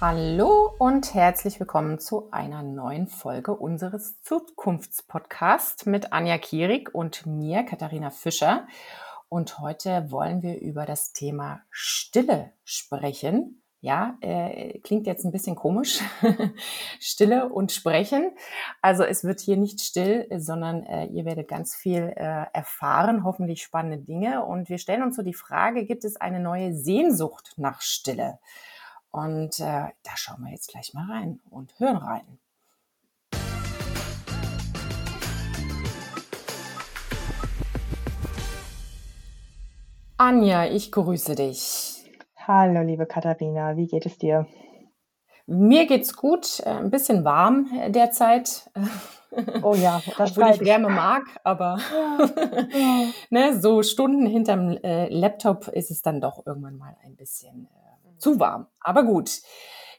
Hallo 0.00 0.74
und 0.78 1.12
herzlich 1.12 1.60
willkommen 1.60 1.98
zu 1.98 2.30
einer 2.30 2.62
neuen 2.62 3.06
Folge 3.06 3.54
unseres 3.54 4.22
Zukunftspodcasts 4.22 5.84
mit 5.84 6.14
Anja 6.14 6.38
Kierig 6.38 6.94
und 6.94 7.26
mir, 7.26 7.64
Katharina 7.64 8.08
Fischer. 8.08 8.66
Und 9.28 9.58
heute 9.58 10.10
wollen 10.10 10.40
wir 10.40 10.58
über 10.58 10.86
das 10.86 11.12
Thema 11.12 11.60
Stille 11.70 12.54
sprechen. 12.64 13.62
Ja, 13.82 14.16
äh, 14.22 14.78
klingt 14.78 15.06
jetzt 15.06 15.26
ein 15.26 15.32
bisschen 15.32 15.54
komisch. 15.54 16.00
Stille 16.98 17.50
und 17.50 17.70
Sprechen. 17.70 18.30
Also 18.80 19.04
es 19.04 19.22
wird 19.22 19.40
hier 19.40 19.58
nicht 19.58 19.82
still, 19.82 20.26
sondern 20.34 20.82
äh, 20.84 21.08
ihr 21.08 21.26
werdet 21.26 21.46
ganz 21.46 21.76
viel 21.76 22.14
äh, 22.16 22.46
erfahren, 22.54 23.22
hoffentlich 23.22 23.62
spannende 23.62 23.98
Dinge. 23.98 24.46
Und 24.46 24.70
wir 24.70 24.78
stellen 24.78 25.02
uns 25.02 25.16
so 25.16 25.22
die 25.22 25.34
Frage, 25.34 25.84
gibt 25.84 26.06
es 26.06 26.16
eine 26.16 26.40
neue 26.40 26.72
Sehnsucht 26.72 27.52
nach 27.58 27.82
Stille? 27.82 28.38
Und 29.12 29.58
äh, 29.58 29.88
da 30.02 30.16
schauen 30.16 30.44
wir 30.44 30.52
jetzt 30.52 30.68
gleich 30.68 30.94
mal 30.94 31.10
rein 31.10 31.40
und 31.50 31.78
hören 31.80 31.96
rein. 31.96 32.38
Anja, 40.16 40.66
ich 40.66 40.92
grüße 40.92 41.34
dich. 41.34 42.04
Hallo, 42.36 42.82
liebe 42.82 43.06
Katharina, 43.06 43.76
wie 43.76 43.86
geht 43.86 44.06
es 44.06 44.18
dir? 44.18 44.46
Mir 45.46 45.86
geht's 45.86 46.14
gut, 46.14 46.60
äh, 46.60 46.68
ein 46.68 46.90
bisschen 46.90 47.24
warm 47.24 47.68
äh, 47.78 47.90
derzeit. 47.90 48.70
Oh 49.62 49.76
ja, 49.76 50.02
das 50.18 50.36
Obwohl 50.36 50.50
ich 50.50 50.60
Wärme 50.62 50.88
mag, 50.88 51.22
aber 51.44 51.78
ja. 52.72 53.06
ne, 53.30 53.60
so 53.60 53.84
Stunden 53.84 54.26
hinterm 54.26 54.76
äh, 54.82 55.08
Laptop 55.08 55.68
ist 55.68 55.92
es 55.92 56.02
dann 56.02 56.20
doch 56.20 56.44
irgendwann 56.44 56.76
mal 56.76 56.96
ein 57.04 57.14
bisschen 57.14 57.68
äh, 57.72 57.89
zu 58.20 58.38
warm. 58.38 58.66
Aber 58.80 59.04
gut. 59.04 59.40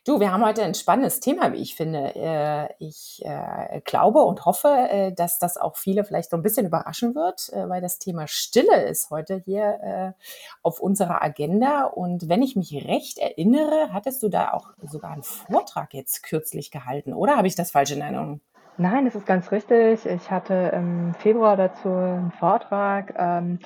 Du, 0.04 0.20
wir 0.20 0.32
haben 0.32 0.44
heute 0.44 0.64
ein 0.64 0.74
spannendes 0.74 1.20
Thema, 1.20 1.54
wie 1.54 1.62
ich 1.62 1.76
finde. 1.76 2.16
Äh, 2.16 2.74
ich 2.80 3.22
äh, 3.24 3.82
glaube 3.82 4.24
und 4.24 4.46
hoffe, 4.46 4.68
äh, 4.68 5.14
dass 5.14 5.38
das 5.38 5.58
auch 5.58 5.78
viele 5.78 6.04
vielleicht 6.04 6.32
so 6.32 6.38
ein 6.38 6.42
bisschen 6.42 6.66
überraschen 6.66 7.14
wird, 7.14 7.52
weil 7.54 7.82
das 7.82 8.00
Thema 8.00 8.28
Stille 8.28 8.84
ist 8.86 9.12
heute 9.12 9.44
hier 9.46 10.16
auf 10.64 10.80
unserer 10.80 11.22
Agenda. 11.22 11.84
Und 11.84 12.30
wenn 12.30 12.42
ich 12.42 12.56
mich 12.56 12.74
recht 12.88 13.20
erinnere, 13.20 13.90
hattest 13.94 14.24
du 14.24 14.30
da 14.30 14.54
auch 14.54 14.70
sogar 14.82 15.12
einen 15.12 15.22
Vortrag 15.22 15.94
jetzt 15.94 16.24
kürzlich 16.24 16.72
gehalten, 16.72 17.14
oder 17.14 17.38
habe 17.38 17.48
ich 17.48 17.56
das 17.56 17.70
falsch 17.70 17.92
in 17.92 18.02
Erinnerung? 18.02 18.42
Nein, 18.78 19.06
das 19.06 19.14
ist 19.14 19.28
ganz 19.28 19.52
richtig. 19.52 20.08
Ich 20.08 20.32
hatte 20.32 20.72
im 20.74 21.14
Februar 21.14 21.56
dazu 21.58 21.90
einen 21.90 22.32
Vortrag. 22.32 23.14
Ähm, 23.18 23.60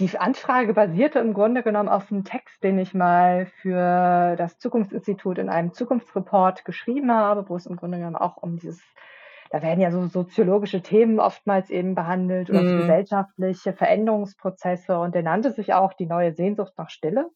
die 0.00 0.18
Anfrage 0.18 0.72
basierte 0.72 1.18
im 1.18 1.34
Grunde 1.34 1.62
genommen 1.62 1.88
auf 1.88 2.10
einem 2.10 2.24
Text, 2.24 2.62
den 2.64 2.78
ich 2.78 2.94
mal 2.94 3.46
für 3.60 4.34
das 4.36 4.58
Zukunftsinstitut 4.58 5.38
in 5.38 5.50
einem 5.50 5.74
Zukunftsreport 5.74 6.64
geschrieben 6.64 7.12
habe, 7.12 7.48
wo 7.48 7.56
es 7.56 7.66
im 7.66 7.76
Grunde 7.76 7.98
genommen 7.98 8.16
auch 8.16 8.38
um 8.38 8.58
dieses, 8.58 8.82
da 9.50 9.62
werden 9.62 9.80
ja 9.80 9.90
so 9.90 10.06
soziologische 10.06 10.80
Themen 10.80 11.20
oftmals 11.20 11.68
eben 11.68 11.94
behandelt 11.94 12.48
oder 12.48 12.62
mhm. 12.62 12.78
gesellschaftliche 12.78 13.74
Veränderungsprozesse 13.74 14.98
und 14.98 15.14
der 15.14 15.22
nannte 15.22 15.52
sich 15.52 15.74
auch 15.74 15.92
die 15.92 16.06
neue 16.06 16.32
Sehnsucht 16.32 16.72
nach 16.78 16.88
Stille. 16.88 17.28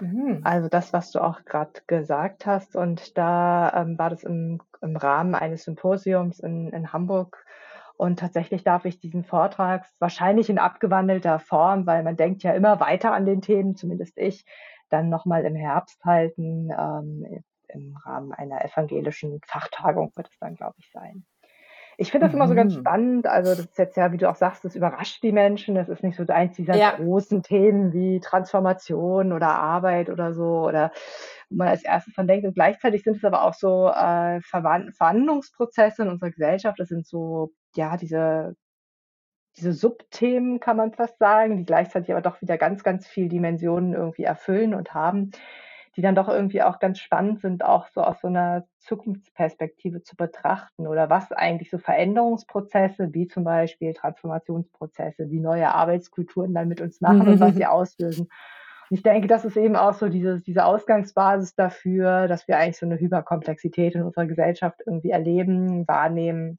Mhm. 0.00 0.42
Also 0.44 0.68
das, 0.68 0.92
was 0.92 1.10
du 1.10 1.20
auch 1.20 1.44
gerade 1.44 1.72
gesagt 1.86 2.46
hast. 2.46 2.76
Und 2.76 3.18
da 3.18 3.72
ähm, 3.74 3.98
war 3.98 4.10
das 4.10 4.22
im, 4.22 4.60
im 4.80 4.96
Rahmen 4.96 5.34
eines 5.34 5.64
Symposiums 5.64 6.38
in, 6.38 6.68
in 6.68 6.92
Hamburg 6.92 7.44
und 7.96 8.18
tatsächlich 8.18 8.64
darf 8.64 8.84
ich 8.84 8.98
diesen 8.98 9.24
Vortrag 9.24 9.86
wahrscheinlich 9.98 10.50
in 10.50 10.58
abgewandelter 10.58 11.38
Form, 11.38 11.86
weil 11.86 12.02
man 12.02 12.16
denkt 12.16 12.42
ja 12.42 12.52
immer 12.52 12.80
weiter 12.80 13.12
an 13.12 13.26
den 13.26 13.40
Themen, 13.40 13.76
zumindest 13.76 14.18
ich, 14.18 14.44
dann 14.90 15.08
nochmal 15.08 15.44
im 15.44 15.56
Herbst 15.56 16.04
halten. 16.04 16.70
Ähm, 16.70 17.42
Im 17.68 17.96
Rahmen 18.04 18.32
einer 18.32 18.64
evangelischen 18.64 19.40
Fachtagung 19.44 20.12
wird 20.14 20.28
es 20.28 20.38
dann, 20.38 20.54
glaube 20.54 20.76
ich, 20.78 20.90
sein. 20.92 21.24
Ich 21.98 22.10
finde 22.10 22.26
das 22.26 22.32
mhm. 22.32 22.40
immer 22.40 22.48
so 22.48 22.54
ganz 22.54 22.74
mhm. 22.74 22.80
spannend. 22.80 23.26
Also, 23.26 23.50
das 23.54 23.64
ist 23.64 23.78
jetzt 23.78 23.96
ja, 23.96 24.12
wie 24.12 24.18
du 24.18 24.28
auch 24.28 24.36
sagst, 24.36 24.64
das 24.64 24.76
überrascht 24.76 25.22
die 25.22 25.32
Menschen. 25.32 25.74
Das 25.74 25.88
ist 25.88 26.02
nicht 26.02 26.16
so 26.16 26.24
eins 26.28 26.56
dieser 26.56 26.76
ja. 26.76 26.92
großen 26.92 27.42
Themen 27.42 27.92
wie 27.92 28.20
Transformation 28.20 29.32
oder 29.32 29.48
Arbeit 29.48 30.10
oder 30.10 30.34
so 30.34 30.66
oder 30.66 30.92
wo 31.48 31.56
man 31.56 31.68
als 31.68 31.84
erstes 31.84 32.14
dran 32.14 32.28
denkt. 32.28 32.46
Und 32.46 32.54
gleichzeitig 32.54 33.02
sind 33.02 33.16
es 33.16 33.24
aber 33.24 33.42
auch 33.42 33.54
so 33.54 33.88
äh, 33.88 34.40
Verwandlungsprozesse 34.42 36.02
in 36.02 36.08
unserer 36.08 36.30
Gesellschaft. 36.30 36.78
Das 36.78 36.88
sind 36.88 37.06
so 37.06 37.52
ja, 37.76 37.96
diese, 37.96 38.56
diese 39.56 39.72
Subthemen, 39.72 40.60
kann 40.60 40.76
man 40.76 40.92
fast 40.92 41.18
sagen, 41.18 41.56
die 41.56 41.64
gleichzeitig 41.64 42.12
aber 42.12 42.22
doch 42.22 42.42
wieder 42.42 42.58
ganz, 42.58 42.82
ganz 42.82 43.06
viel 43.06 43.28
Dimensionen 43.28 43.94
irgendwie 43.94 44.24
erfüllen 44.24 44.74
und 44.74 44.94
haben, 44.94 45.30
die 45.96 46.02
dann 46.02 46.14
doch 46.14 46.28
irgendwie 46.28 46.62
auch 46.62 46.78
ganz 46.78 46.98
spannend 46.98 47.40
sind, 47.40 47.64
auch 47.64 47.88
so 47.88 48.02
aus 48.02 48.20
so 48.20 48.28
einer 48.28 48.66
Zukunftsperspektive 48.80 50.02
zu 50.02 50.14
betrachten 50.14 50.86
oder 50.86 51.08
was 51.08 51.32
eigentlich 51.32 51.70
so 51.70 51.78
Veränderungsprozesse, 51.78 53.14
wie 53.14 53.26
zum 53.26 53.44
Beispiel 53.44 53.94
Transformationsprozesse, 53.94 55.30
wie 55.30 55.40
neue 55.40 55.74
Arbeitskulturen 55.74 56.52
dann 56.52 56.68
mit 56.68 56.82
uns 56.82 57.00
machen 57.00 57.26
und 57.26 57.40
was 57.40 57.54
sie 57.54 57.66
auslösen. 57.66 58.28
Und 58.90 58.96
ich 58.98 59.02
denke, 59.02 59.26
das 59.26 59.46
ist 59.46 59.56
eben 59.56 59.74
auch 59.74 59.94
so 59.94 60.08
diese, 60.08 60.40
diese 60.40 60.66
Ausgangsbasis 60.66 61.54
dafür, 61.54 62.28
dass 62.28 62.46
wir 62.46 62.58
eigentlich 62.58 62.78
so 62.78 62.86
eine 62.86 63.00
Hyperkomplexität 63.00 63.94
in 63.94 64.02
unserer 64.02 64.26
Gesellschaft 64.26 64.82
irgendwie 64.86 65.10
erleben, 65.10 65.88
wahrnehmen 65.88 66.58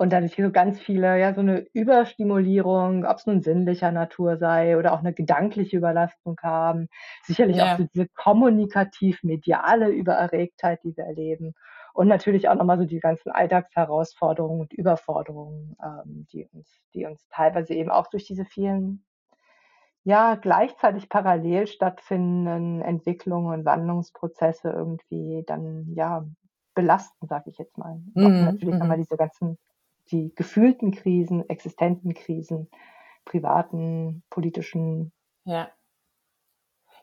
und 0.00 0.14
dadurch 0.14 0.34
so 0.34 0.50
ganz 0.50 0.80
viele, 0.80 1.20
ja, 1.20 1.34
so 1.34 1.42
eine 1.42 1.66
Überstimulierung, 1.74 3.04
ob 3.04 3.18
es 3.18 3.26
nun 3.26 3.42
sinnlicher 3.42 3.92
Natur 3.92 4.38
sei 4.38 4.78
oder 4.78 4.94
auch 4.94 5.00
eine 5.00 5.12
gedankliche 5.12 5.76
Überlastung 5.76 6.38
haben. 6.42 6.88
Sicherlich 7.24 7.58
ja. 7.58 7.74
auch 7.74 7.76
so 7.76 7.84
diese 7.84 8.08
kommunikativ-mediale 8.16 9.90
Übererregtheit, 9.90 10.82
die 10.84 10.96
wir 10.96 11.04
erleben. 11.04 11.52
Und 11.92 12.08
natürlich 12.08 12.48
auch 12.48 12.54
nochmal 12.54 12.78
so 12.78 12.86
die 12.86 12.98
ganzen 12.98 13.30
Alltagsherausforderungen 13.30 14.62
und 14.62 14.72
Überforderungen, 14.72 15.76
ähm, 15.84 16.26
die, 16.32 16.48
uns, 16.50 16.80
die 16.94 17.04
uns 17.04 17.28
teilweise 17.28 17.74
eben 17.74 17.90
auch 17.90 18.06
durch 18.06 18.24
diese 18.24 18.46
vielen 18.46 19.04
ja, 20.02 20.36
gleichzeitig 20.36 21.10
parallel 21.10 21.66
stattfindenden 21.66 22.80
Entwicklungen 22.80 23.52
und 23.52 23.66
Wandlungsprozesse 23.66 24.70
irgendwie 24.70 25.44
dann 25.46 25.92
ja 25.92 26.24
belasten, 26.74 27.26
sage 27.26 27.50
ich 27.50 27.58
jetzt 27.58 27.76
mal. 27.76 28.00
Mhm. 28.14 28.44
natürlich 28.46 28.74
mhm. 28.74 28.78
nochmal 28.78 28.96
diese 28.96 29.18
ganzen 29.18 29.58
die 30.10 30.34
gefühlten 30.34 30.92
Krisen, 30.92 31.48
existenten 31.48 32.14
Krisen, 32.14 32.68
privaten, 33.24 34.22
politischen. 34.30 35.12
Ja. 35.44 35.68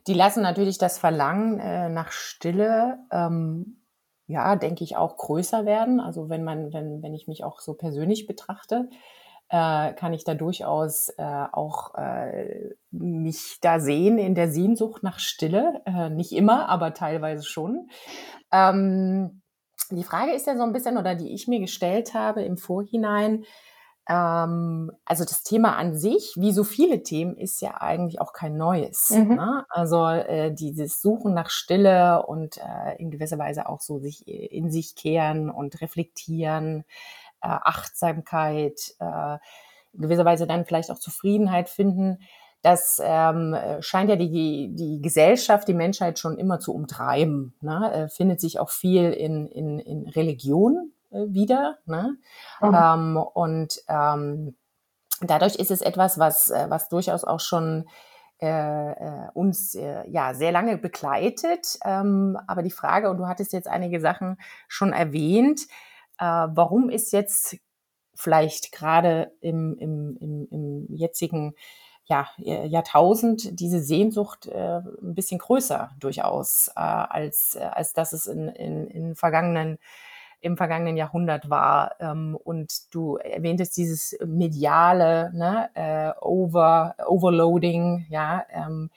Die 0.07 0.13
lassen 0.13 0.41
natürlich 0.41 0.77
das 0.77 0.97
Verlangen 0.97 1.59
äh, 1.59 1.89
nach 1.89 2.11
Stille, 2.11 2.99
ähm, 3.11 3.81
ja, 4.27 4.55
denke 4.55 4.83
ich, 4.83 4.97
auch 4.97 5.17
größer 5.17 5.65
werden. 5.65 5.99
Also 5.99 6.29
wenn 6.29 6.43
man, 6.43 6.73
wenn, 6.73 7.01
wenn 7.01 7.13
ich 7.13 7.27
mich 7.27 7.43
auch 7.43 7.59
so 7.59 7.73
persönlich 7.73 8.27
betrachte, 8.27 8.89
äh, 9.49 9.93
kann 9.93 10.13
ich 10.13 10.25
da 10.25 10.33
durchaus 10.33 11.09
äh, 11.17 11.45
auch 11.51 11.95
äh, 11.95 12.75
mich 12.91 13.59
da 13.61 13.79
sehen 13.79 14.17
in 14.17 14.35
der 14.35 14.49
Sehnsucht 14.51 15.03
nach 15.03 15.19
Stille. 15.19 15.81
Äh, 15.85 16.09
nicht 16.09 16.33
immer, 16.33 16.67
aber 16.67 16.93
teilweise 16.93 17.43
schon. 17.45 17.89
Ähm, 18.51 19.41
die 19.95 20.03
Frage 20.03 20.33
ist 20.33 20.47
ja 20.47 20.55
so 20.57 20.63
ein 20.63 20.73
bisschen, 20.73 20.97
oder 20.97 21.15
die 21.15 21.33
ich 21.33 21.47
mir 21.47 21.59
gestellt 21.59 22.13
habe 22.13 22.43
im 22.43 22.57
Vorhinein, 22.57 23.45
ähm, 24.09 24.91
also 25.05 25.23
das 25.23 25.43
Thema 25.43 25.75
an 25.75 25.97
sich, 25.97 26.33
wie 26.37 26.51
so 26.51 26.63
viele 26.63 27.03
Themen, 27.03 27.35
ist 27.35 27.61
ja 27.61 27.81
eigentlich 27.81 28.21
auch 28.21 28.33
kein 28.33 28.57
neues. 28.57 29.09
Mhm. 29.09 29.35
Ne? 29.35 29.65
Also 29.69 30.07
äh, 30.07 30.53
dieses 30.53 31.01
Suchen 31.01 31.33
nach 31.33 31.49
Stille 31.49 32.25
und 32.25 32.57
äh, 32.57 32.95
in 32.97 33.11
gewisser 33.11 33.37
Weise 33.37 33.67
auch 33.67 33.81
so 33.81 33.99
sich 33.99 34.27
in 34.27 34.71
sich 34.71 34.95
kehren 34.95 35.49
und 35.49 35.81
reflektieren, 35.81 36.85
äh, 37.41 37.47
Achtsamkeit, 37.47 38.95
äh, 38.99 39.37
in 39.93 40.01
gewisser 40.01 40.25
Weise 40.25 40.47
dann 40.47 40.65
vielleicht 40.65 40.91
auch 40.91 40.99
Zufriedenheit 40.99 41.69
finden 41.69 42.19
das 42.61 43.01
ähm, 43.03 43.55
scheint 43.79 44.09
ja 44.09 44.15
die, 44.15 44.73
die 44.73 44.99
Gesellschaft, 45.01 45.67
die 45.67 45.73
Menschheit 45.73 46.19
schon 46.19 46.37
immer 46.37 46.59
zu 46.59 46.73
umtreiben. 46.73 47.53
Ne? 47.61 47.91
Äh, 47.93 48.09
findet 48.09 48.41
sich 48.41 48.59
auch 48.59 48.69
viel 48.69 49.11
in, 49.11 49.47
in, 49.47 49.79
in 49.79 50.07
Religion 50.09 50.91
äh, 51.11 51.25
wieder. 51.27 51.77
Ne? 51.85 52.17
Mhm. 52.61 52.75
Ähm, 52.75 53.17
und 53.17 53.81
ähm, 53.87 54.55
dadurch 55.21 55.55
ist 55.55 55.71
es 55.71 55.81
etwas, 55.81 56.19
was, 56.19 56.49
äh, 56.49 56.65
was 56.69 56.89
durchaus 56.89 57.23
auch 57.23 57.39
schon 57.39 57.85
äh, 58.39 58.91
äh, 58.91 59.29
uns 59.33 59.73
äh, 59.73 60.07
ja 60.09 60.33
sehr 60.33 60.51
lange 60.51 60.77
begleitet. 60.77 61.79
Ähm, 61.83 62.37
aber 62.47 62.61
die 62.61 62.71
Frage, 62.71 63.09
und 63.09 63.17
du 63.17 63.27
hattest 63.27 63.53
jetzt 63.53 63.67
einige 63.67 63.99
Sachen 63.99 64.37
schon 64.67 64.93
erwähnt, 64.93 65.61
äh, 66.19 66.23
warum 66.23 66.89
ist 66.89 67.13
jetzt 67.13 67.57
vielleicht 68.13 68.71
gerade 68.71 69.31
im, 69.41 69.75
im, 69.79 70.17
im, 70.19 70.47
im 70.51 70.87
jetzigen 70.95 71.53
ja, 72.07 72.27
Jahrtausend 72.37 73.59
diese 73.59 73.81
Sehnsucht 73.81 74.47
äh, 74.47 74.77
ein 74.77 75.13
bisschen 75.13 75.39
größer 75.39 75.91
durchaus, 75.99 76.69
äh, 76.75 76.79
als, 76.79 77.55
äh, 77.55 77.63
als 77.63 77.93
dass 77.93 78.13
es 78.13 78.27
in, 78.27 78.47
in, 78.47 78.87
in 78.87 79.15
vergangenen, 79.15 79.77
im 80.39 80.55
vergangenen 80.55 80.95
Jahrhundert 80.95 81.49
war. 81.49 81.95
Ähm, 81.99 82.37
und 82.41 82.93
du 82.93 83.17
erwähntest 83.17 83.75
dieses 83.75 84.17
mediale 84.25 85.31
ne, 85.33 85.69
äh, 85.73 86.13
Over, 86.21 86.95
Overloading, 87.05 88.05
ja, 88.09 88.45
ähm, 88.51 88.89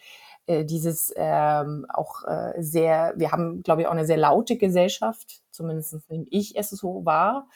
äh, 0.46 0.64
dieses 0.64 1.12
ähm, 1.16 1.86
auch 1.88 2.24
äh, 2.24 2.62
sehr, 2.62 3.14
wir 3.16 3.32
haben, 3.32 3.62
glaube 3.64 3.82
ich, 3.82 3.88
auch 3.88 3.92
eine 3.92 4.06
sehr 4.06 4.18
laute 4.18 4.56
Gesellschaft, 4.56 5.42
zumindest 5.50 6.08
nehme 6.10 6.26
ich 6.30 6.56
es 6.56 6.70
so 6.70 7.04
wahr, 7.04 7.48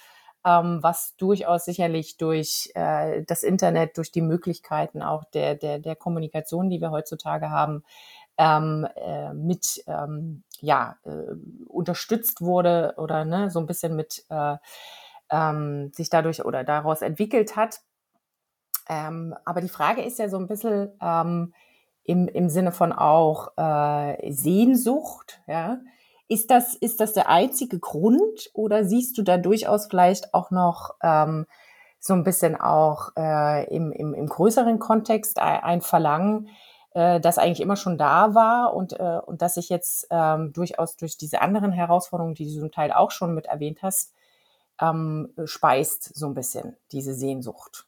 ähm, 0.44 0.79
was 0.82 1.17
durchaus 1.17 1.64
sicherlich 1.64 2.17
durch 2.17 2.70
äh, 2.75 3.23
das 3.25 3.43
Internet, 3.43 3.96
durch 3.96 4.12
die 4.12 4.20
Möglichkeiten 4.20 5.02
auch 5.02 5.25
der, 5.25 5.55
der, 5.55 5.79
der 5.79 5.96
Kommunikation, 5.96 6.70
die 6.70 6.81
wir 6.81 6.91
heutzutage 6.91 7.50
haben, 7.50 7.85
ähm, 8.37 8.87
äh, 8.96 9.32
mit 9.32 9.82
ähm, 9.87 10.43
ja, 10.61 10.96
äh, 11.05 11.35
unterstützt 11.67 12.41
wurde 12.41 12.94
oder 12.96 13.25
ne, 13.25 13.50
so 13.50 13.61
ein 13.61 13.67
bisschen 13.67 13.96
mit 13.96 14.25
äh, 14.29 14.56
ähm, 15.31 15.93
sich 15.93 16.11
dadurch 16.11 16.44
oder 16.44 16.64
daraus 16.64 17.02
entwickelt 17.02 17.56
hat. 17.56 17.81
Ähm, 18.88 19.35
aber 19.44 19.61
die 19.61 19.69
Frage 19.69 20.02
ist 20.02 20.19
ja 20.19 20.29
so 20.29 20.37
ein 20.37 20.47
bisschen 20.47 20.93
ähm, 21.00 21.55
im, 22.05 22.29
im 22.29 22.49
Sinne 22.50 22.73
von 22.73 22.93
auch 22.93 23.56
äh, 23.56 24.31
Sehnsucht, 24.32 25.40
ja. 25.47 25.79
Ist 26.29 26.50
das, 26.50 26.75
ist 26.75 27.00
das 27.00 27.12
der 27.12 27.29
einzige 27.29 27.79
Grund 27.79 28.50
oder 28.55 28.85
siehst 28.85 29.19
du 29.19 29.23
da 29.23 29.37
durchaus 29.37 29.87
vielleicht 29.87 30.32
auch 30.32 30.50
noch 30.50 30.94
ähm, 31.03 31.47
so 31.99 32.15
ein 32.15 32.25
bisschen 32.25 32.55
auch 32.55 33.11
äh, 33.17 33.67
im, 33.75 33.91
im, 33.93 34.15
im 34.15 34.26
größeren 34.26 34.79
Kontext 34.79 35.38
ein, 35.38 35.81
Verlangen, 35.81 36.49
äh, 36.93 37.21
das 37.21 37.38
eigentlich 37.38 37.61
immer 37.61 37.76
schon 37.76 37.99
da 37.99 38.35
war 38.35 38.75
und, 38.75 38.93
äh, 38.99 39.21
und 39.25 39.43
das 39.43 39.55
sich 39.55 39.69
jetzt 39.69 40.06
ähm, 40.11 40.53
durchaus 40.53 40.97
durch 40.97 41.17
diese 41.17 41.41
anderen 41.41 41.73
Herausforderungen, 41.73 42.35
die 42.35 42.47
du 42.47 42.61
zum 42.61 42.71
Teil 42.71 42.93
auch 42.93 43.11
schon 43.11 43.35
mit 43.35 43.47
erwähnt 43.47 43.82
hast, 43.82 44.12
ähm, 44.81 45.32
speist 45.44 46.15
so 46.15 46.26
ein 46.26 46.35
bisschen 46.35 46.76
diese 46.93 47.15
Sehnsucht. 47.15 47.87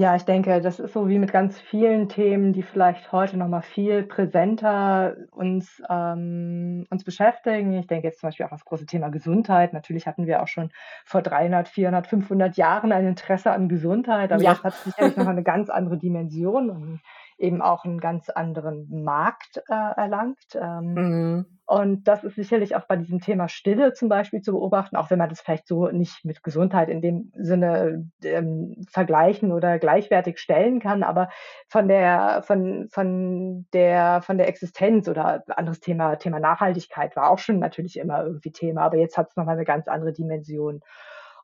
Ja, 0.00 0.14
ich 0.14 0.22
denke, 0.24 0.60
das 0.60 0.78
ist 0.78 0.92
so 0.92 1.08
wie 1.08 1.18
mit 1.18 1.32
ganz 1.32 1.58
vielen 1.58 2.08
Themen, 2.08 2.52
die 2.52 2.62
vielleicht 2.62 3.10
heute 3.10 3.36
noch 3.36 3.48
mal 3.48 3.62
viel 3.62 4.04
präsenter 4.04 5.16
uns 5.32 5.82
ähm, 5.90 6.86
uns 6.88 7.02
beschäftigen. 7.02 7.72
Ich 7.72 7.88
denke 7.88 8.06
jetzt 8.06 8.20
zum 8.20 8.28
Beispiel 8.28 8.46
auch 8.46 8.50
das 8.50 8.64
große 8.64 8.86
Thema 8.86 9.08
Gesundheit. 9.08 9.72
Natürlich 9.72 10.06
hatten 10.06 10.26
wir 10.28 10.40
auch 10.40 10.46
schon 10.46 10.70
vor 11.04 11.20
300, 11.22 11.66
400, 11.68 12.06
500 12.06 12.56
Jahren 12.56 12.92
ein 12.92 13.08
Interesse 13.08 13.50
an 13.50 13.68
Gesundheit, 13.68 14.30
aber 14.30 14.44
Ja. 14.44 14.44
jetzt 14.44 14.62
hat 14.62 14.76
es 14.76 14.84
sicherlich 14.84 15.16
noch 15.16 15.26
eine 15.26 15.42
ganz 15.42 15.68
andere 15.68 15.98
Dimension 15.98 16.70
und 16.70 17.00
eben 17.36 17.60
auch 17.60 17.84
einen 17.84 17.98
ganz 17.98 18.28
anderen 18.28 19.02
Markt, 19.02 19.56
äh, 19.68 19.74
erlangt. 19.96 20.38
Ähm, 20.54 21.00
Mhm. 21.00 21.57
Und 21.68 22.08
das 22.08 22.24
ist 22.24 22.36
sicherlich 22.36 22.76
auch 22.76 22.86
bei 22.86 22.96
diesem 22.96 23.20
Thema 23.20 23.46
Stille 23.46 23.92
zum 23.92 24.08
Beispiel 24.08 24.40
zu 24.40 24.52
beobachten, 24.52 24.96
auch 24.96 25.10
wenn 25.10 25.18
man 25.18 25.28
das 25.28 25.42
vielleicht 25.42 25.66
so 25.66 25.88
nicht 25.88 26.24
mit 26.24 26.42
Gesundheit 26.42 26.88
in 26.88 27.02
dem 27.02 27.30
Sinne 27.36 28.08
ähm, 28.24 28.86
vergleichen 28.88 29.52
oder 29.52 29.78
gleichwertig 29.78 30.38
stellen 30.38 30.80
kann, 30.80 31.02
aber 31.02 31.28
von 31.68 31.86
der, 31.86 32.42
von, 32.42 32.88
von 32.88 33.66
der, 33.74 34.22
von 34.22 34.38
der 34.38 34.48
Existenz 34.48 35.10
oder 35.10 35.44
anderes 35.48 35.80
Thema, 35.80 36.16
Thema 36.16 36.40
Nachhaltigkeit 36.40 37.14
war 37.16 37.28
auch 37.28 37.38
schon 37.38 37.58
natürlich 37.58 37.98
immer 37.98 38.24
irgendwie 38.24 38.52
Thema, 38.52 38.80
aber 38.84 38.96
jetzt 38.96 39.18
hat 39.18 39.28
es 39.28 39.36
nochmal 39.36 39.56
eine 39.56 39.66
ganz 39.66 39.88
andere 39.88 40.14
Dimension. 40.14 40.80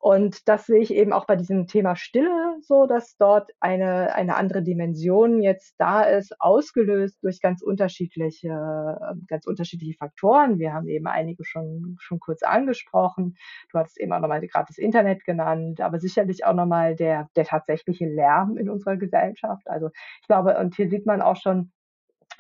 Und 0.05 0.49
das 0.49 0.67
sehe 0.67 0.81
ich 0.81 0.93
eben 0.93 1.15
auch 1.15 1.25
bei 1.25 1.35
diesem 1.35 1.67
Thema 1.67 1.97
Stille 1.97 2.59
so, 2.61 2.85
dass 2.87 3.17
dort 3.17 3.51
eine, 3.59 4.15
eine 4.15 4.37
andere 4.37 4.63
Dimension 4.63 5.41
jetzt 5.41 5.77
da 5.79 6.03
ist, 6.03 6.39
ausgelöst 6.43 7.17
durch 7.23 7.41
ganz 7.41 7.63
unterschiedliche, 7.63 8.49
äh, 8.49 9.15
ganz 9.29 9.47
unterschiedliche 9.47 9.97
Faktoren. 9.97 10.59
Wir 10.59 10.75
haben 10.75 10.89
eben 10.89 11.07
einige 11.07 11.47
schon, 11.47 11.97
schon 12.01 12.21
kurz 12.21 12.43
angesprochen. 12.43 13.39
Du 13.73 13.79
hattest 13.79 13.99
eben 13.99 14.13
auch 14.13 14.21
nochmal 14.21 14.43
gerade 14.43 14.67
das 14.69 14.77
Internet 14.77 15.25
genannt, 15.25 15.81
aber 15.81 15.99
sicherlich 15.99 16.45
auch 16.45 16.53
nochmal 16.53 16.97
der, 16.97 17.31
der 17.35 17.47
tatsächliche 17.47 18.05
Lärm 18.05 18.59
in 18.59 18.69
unserer 18.69 18.99
Gesellschaft. 18.99 19.67
Also 19.71 19.89
ich 20.21 20.27
glaube, 20.27 20.59
und 20.59 20.75
hier 20.75 20.91
sieht 20.91 21.07
man 21.07 21.23
auch 21.23 21.37
schon, 21.37 21.73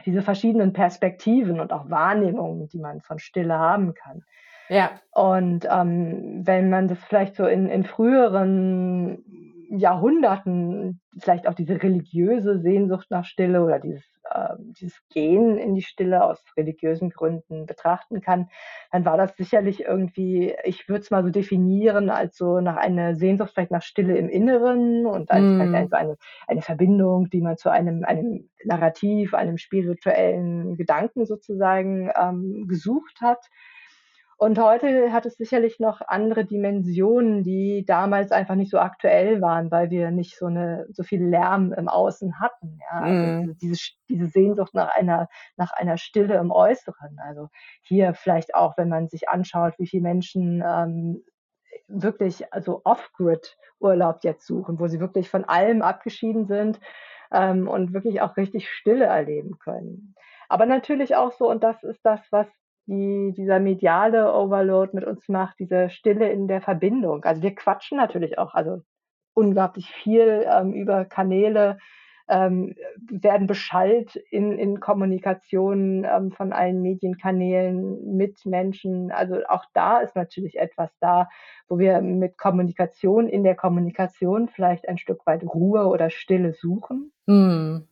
diese 0.05 0.21
verschiedenen 0.21 0.75
Perspektiven 0.75 1.61
und 1.61 1.73
auch 1.73 1.89
Wahrnehmungen, 1.89 2.69
die 2.69 2.79
man 2.79 3.01
von 3.01 3.19
Stille 3.19 3.59
haben 3.59 3.95
kann. 3.95 4.23
Ja. 4.69 5.01
Und 5.13 5.67
ähm, 5.71 6.43
wenn 6.45 6.71
man 6.71 6.89
das 6.89 6.99
vielleicht 7.05 7.37
so 7.37 7.47
in, 7.47 7.69
in 7.69 7.85
früheren 7.85 9.23
Jahrhunderten, 9.71 11.01
vielleicht 11.19 11.47
auch 11.47 11.55
diese 11.55 11.83
religiöse 11.83 12.61
Sehnsucht 12.61 13.11
nach 13.11 13.25
Stille 13.25 13.63
oder 13.63 13.79
dieses, 13.81 14.05
äh, 14.31 14.55
dieses 14.79 15.01
Gehen 15.09 15.59
in 15.59 15.75
die 15.75 15.83
Stille 15.83 16.25
aus 16.25 16.43
religiösen 16.57 17.11
Gründen 17.11 17.67
betrachten 17.67 18.21
kann, 18.21 18.49
dann 18.93 19.05
war 19.05 19.17
das 19.17 19.37
sicherlich 19.37 19.85
irgendwie, 19.85 20.55
ich 20.65 20.89
würde 20.89 21.01
es 21.03 21.11
mal 21.11 21.25
so 21.25 21.31
definieren, 21.31 22.11
als 22.11 22.37
so 22.37 22.61
nach 22.61 22.77
einer 22.77 23.15
Sehnsucht 23.15 23.53
vielleicht 23.55 23.71
nach 23.71 23.83
Stille 23.83 24.17
im 24.17 24.29
Inneren 24.29 25.07
und 25.07 25.31
als 25.31 25.45
Mm. 25.45 25.57
vielleicht 25.57 25.91
so 25.91 25.97
eine, 25.97 26.17
eine 26.47 26.63
Verbindung, 26.63 27.29
die 27.31 27.41
man 27.41 27.57
zu 27.57 27.71
einem, 27.71 28.05
einem 28.05 28.49
Narrativ, 28.65 29.35
einem 29.35 29.59
spirituellen 29.59 30.77
Gedanken 30.77 31.27
sozusagen 31.27 32.11
ähm, 32.17 32.67
gesucht 32.69 33.21
hat. 33.21 33.45
Und 34.37 34.59
heute 34.59 35.13
hat 35.13 35.27
es 35.27 35.37
sicherlich 35.37 35.79
noch 35.81 36.01
andere 36.07 36.45
Dimensionen, 36.45 37.43
die 37.43 37.85
damals 37.87 38.33
einfach 38.33 38.55
nicht 38.57 38.71
so 38.71 38.79
aktuell 38.79 39.41
waren, 39.41 39.71
weil 39.71 39.91
wir 39.91 40.11
nicht 40.11 40.37
so 40.39 40.47
eine 40.47 40.87
so 40.91 41.03
viel 41.03 41.23
Lärm 41.25 41.73
im 41.73 41.89
Außen 41.89 42.41
hatten, 42.41 42.79
ja. 42.91 43.01
Also, 43.01 43.29
diese 43.31 43.55
diese 43.55 43.77
diese 44.09 44.27
Sehnsucht 44.27 44.75
nach 44.75 44.95
einer 44.95 45.29
nach 45.57 45.73
einer 45.73 45.97
Stille 45.99 46.37
im 46.37 46.51
Äußeren. 46.51 47.19
Also, 47.27 47.49
hier 47.83 48.15
vielleicht 48.15 48.55
auch, 48.55 48.77
wenn 48.77 48.89
man 48.89 49.09
sich 49.09 49.29
anschaut, 49.29 49.75
wie 49.79 49.87
viele 49.87 50.03
Menschen, 50.03 50.63
ähm, 50.67 51.23
wirklich 51.89 52.53
also 52.53 52.81
off-grid 52.85 53.57
Urlaub 53.81 54.19
jetzt 54.23 54.47
suchen, 54.47 54.79
wo 54.81 54.87
sie 54.87 55.01
wirklich 55.01 55.29
von 55.31 55.45
allem 55.45 55.83
abgeschieden 55.83 56.47
sind, 56.47 56.81
ähm, 57.33 57.69
und 57.69 57.93
wirklich 57.93 58.21
auch 58.21 58.37
richtig 58.37 58.71
Stille 58.71 59.07
erleben 59.07 59.59
können. 59.59 60.15
Aber 60.49 60.67
natürlich 60.67 61.17
auch 61.17 61.33
so 61.33 61.51
und 61.51 61.63
das 61.65 61.83
ist 61.83 62.01
das, 62.05 62.21
was 62.31 62.47
die 62.87 63.33
dieser 63.37 63.61
mediale 63.61 64.33
Overload 64.35 64.93
mit 64.95 65.05
uns 65.05 65.29
macht, 65.29 65.59
diese 65.59 65.89
Stille 65.91 66.31
in 66.31 66.49
der 66.49 66.61
Verbindung. 66.63 67.25
Also, 67.25 67.43
wir 67.43 67.55
quatschen 67.55 67.99
natürlich 67.99 68.39
auch, 68.39 68.55
also, 68.55 68.83
unglaublich 69.35 69.91
viel, 69.91 70.45
ähm, 70.49 70.73
über 70.75 71.05
Kanäle, 71.05 71.79
ähm, 72.29 72.75
werden 73.11 73.47
beschallt 73.47 74.17
in 74.31 74.53
in 74.59 74.81
Kommunikation, 74.81 76.05
ähm, 76.05 76.33
von 76.33 76.53
allen 76.55 76.81
Medienkanälen 76.83 78.17
mit 78.17 78.47
Menschen. 78.47 79.11
Also, 79.13 79.45
auch 79.49 79.65
da 79.75 80.01
ist 80.01 80.17
natürlich 80.17 80.59
etwas 80.59 80.91
da, 81.01 81.29
wo 81.69 81.79
wir 81.79 82.01
mit 82.03 82.39
Kommunikation 82.39 83.29
in 83.29 83.45
der 83.45 83.57
Kommunikation 83.57 84.49
vielleicht 84.49 84.89
ein 84.89 84.99
Stück 84.99 85.27
weit 85.27 85.43
Ruhe 85.45 85.87
oder 85.87 86.11
Stille 86.11 86.53
suchen. 86.55 87.13
Mhm. 87.27 87.89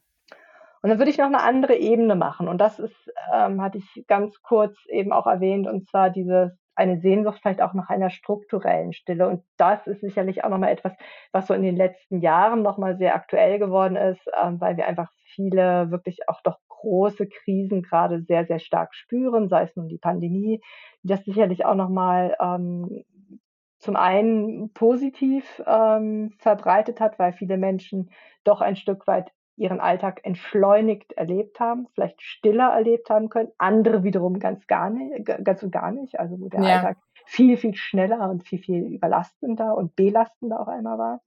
Und 0.83 0.91
dann 0.91 0.99
würde 0.99 1.11
ich 1.11 1.19
noch 1.19 1.27
eine 1.27 1.43
andere 1.43 1.77
Ebene 1.77 2.17
machen 2.17 2.49
und 2.49 2.59
das 2.59 2.79
ist, 2.79 3.13
ähm 3.33 3.63
hatte 3.63 3.79
ich 3.79 4.05
ganz 4.09 4.43
kurz 4.43 4.77
eben 4.89 5.13
auch 5.13 5.27
erwähnt, 5.27 5.69
und 5.69 5.89
zwar 5.89 6.11
diese 6.11 6.59
eine 6.75 6.99
Sehnsucht 7.01 7.39
vielleicht 7.41 7.63
auch 7.63 7.75
nach 7.75 7.91
einer 7.91 8.11
strukturellen 8.11 8.93
Stille. 8.93 9.29
Und 9.29 9.43
das 9.57 9.87
ist 9.87 10.01
sicherlich 10.01 10.45
auch 10.45 10.49
noch 10.49 10.59
mal 10.59 10.71
etwas, 10.71 10.95
was 11.33 11.47
so 11.47 11.55
in 11.55 11.63
den 11.63 11.77
letzten 11.77 12.21
Jahren 12.21 12.63
noch 12.63 12.79
mal 12.79 12.97
sehr 12.97 13.15
aktuell 13.15 13.59
geworden 13.59 13.97
ist, 13.97 14.27
ähm, 14.43 14.61
weil 14.61 14.77
wir 14.77 14.87
einfach 14.87 15.11
viele 15.35 15.91
wirklich 15.91 16.29
auch 16.29 16.41
doch 16.43 16.59
große 16.69 17.29
Krisen 17.29 17.83
gerade 17.83 18.23
sehr, 18.23 18.47
sehr 18.47 18.59
stark 18.59 18.95
spüren, 18.95 19.49
sei 19.49 19.65
es 19.65 19.77
nun 19.77 19.89
die 19.89 19.99
Pandemie, 19.99 20.61
die 21.03 21.09
das 21.09 21.25
sicherlich 21.25 21.65
auch 21.65 21.75
noch 21.75 21.89
mal, 21.91 22.37
ähm, 22.41 23.05
zum 23.79 23.97
einen 23.97 24.73
positiv, 24.73 25.63
ähm, 25.67 26.33
verbreitet 26.39 27.01
hat, 27.01 27.19
weil 27.19 27.33
viele 27.33 27.57
Menschen 27.57 28.11
doch 28.45 28.61
ein 28.61 28.77
Stück 28.77 29.07
weit 29.09 29.33
ihren 29.57 29.81
Alltag 29.81 30.21
entschleunigt 30.25 31.13
erlebt 31.13 31.61
haben, 31.61 31.87
vielleicht 31.95 32.23
stiller 32.23 32.71
erlebt 32.73 33.11
haben 33.11 33.29
können, 33.29 33.51
andere 33.59 34.03
wiederum 34.05 34.39
ganz 34.39 34.67
gar 34.67 34.91
ni 34.91 35.23
ganz 35.25 35.63
und 35.63 35.71
gar 35.73 35.91
nicht, 35.93 36.19
also 36.21 36.41
wo 36.41 36.49
der 36.49 36.63
Ja. 36.63 36.69
Alltag 36.69 36.97
viel, 37.27 37.57
viel 37.57 37.75
schneller 37.75 38.31
und 38.31 38.45
viel, 38.47 38.59
viel 38.59 38.85
überlastender 38.85 39.77
und 39.77 39.95
belastender 39.97 40.61
auf 40.61 40.69
einmal 40.69 40.99
war. 40.99 41.21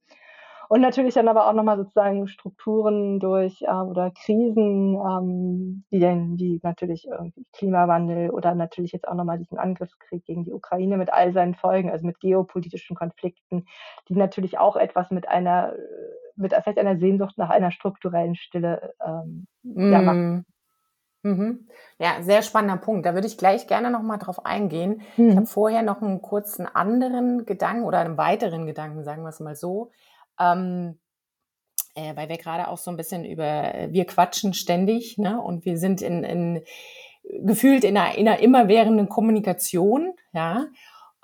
Und 0.68 0.80
natürlich 0.80 1.14
dann 1.14 1.28
aber 1.28 1.46
auch 1.48 1.52
noch 1.52 1.62
mal 1.62 1.76
sozusagen 1.76 2.26
Strukturen 2.26 3.20
durch, 3.20 3.62
äh 3.62 3.66
oder 3.70 4.10
Krisen, 4.10 4.96
ähm, 4.96 5.84
die 5.92 6.00
denn 6.00 6.36
die 6.36 6.58
natürlich 6.62 7.06
irgendwie 7.08 7.46
Klimawandel 7.52 8.30
oder 8.30 8.54
natürlich 8.54 8.92
jetzt 8.92 9.06
auch 9.06 9.14
noch 9.14 9.24
mal 9.24 9.38
diesen 9.38 9.58
Angriffskrieg 9.58 10.24
gegen 10.24 10.44
die 10.44 10.52
Ukraine 10.52 10.96
mit 10.96 11.12
all 11.12 11.32
seinen 11.32 11.54
Folgen, 11.54 11.90
also 11.90 12.04
mit 12.06 12.18
geopolitischen 12.20 12.96
Konflikten, 12.96 13.66
die 14.08 14.14
natürlich 14.16 14.58
auch 14.58 14.76
etwas 14.76 15.10
mit 15.12 15.28
einer 15.28 15.72
äh, 15.74 15.78
mit 16.36 16.52
vielleicht 16.52 16.78
einer 16.78 16.98
Sehnsucht 16.98 17.38
nach 17.38 17.50
einer 17.50 17.70
strukturellen 17.70 18.34
Stille, 18.36 18.94
ähm, 19.04 19.46
ja, 19.64 20.02
machen. 20.02 20.44
Mhm. 21.22 21.30
Mhm. 21.32 21.68
Ja, 21.98 22.22
sehr 22.22 22.42
spannender 22.42 22.76
Punkt. 22.76 23.04
Da 23.04 23.14
würde 23.14 23.26
ich 23.26 23.36
gleich 23.36 23.66
gerne 23.66 23.90
noch 23.90 24.02
mal 24.02 24.18
drauf 24.18 24.46
eingehen. 24.46 25.02
Ich 25.16 25.30
habe 25.30 25.40
Mhm. 25.40 25.46
vorher 25.46 25.82
noch 25.82 26.00
einen 26.00 26.22
kurzen 26.22 26.66
anderen 26.66 27.46
Gedanken 27.46 27.84
oder 27.84 27.98
einen 27.98 28.16
weiteren 28.16 28.66
Gedanken, 28.66 29.02
sagen 29.02 29.22
wir 29.22 29.30
es 29.30 29.40
mal 29.40 29.56
so. 29.56 29.90
Ähm, 30.38 30.98
äh, 31.94 32.14
weil 32.16 32.28
wir 32.28 32.36
gerade 32.36 32.68
auch 32.68 32.78
so 32.78 32.90
ein 32.90 32.96
bisschen 32.96 33.24
über 33.24 33.74
äh, 33.74 33.88
wir 33.92 34.04
quatschen 34.06 34.54
ständig, 34.54 35.18
ne, 35.18 35.40
und 35.40 35.64
wir 35.64 35.78
sind 35.78 36.02
in 36.02 36.22
in 36.24 36.62
gefühlt 37.42 37.84
in 37.84 37.96
einer 37.96 38.16
in 38.16 38.24
'ner 38.26 38.38
immerwährenden 38.38 39.08
Kommunikation, 39.08 40.14
ja? 40.32 40.66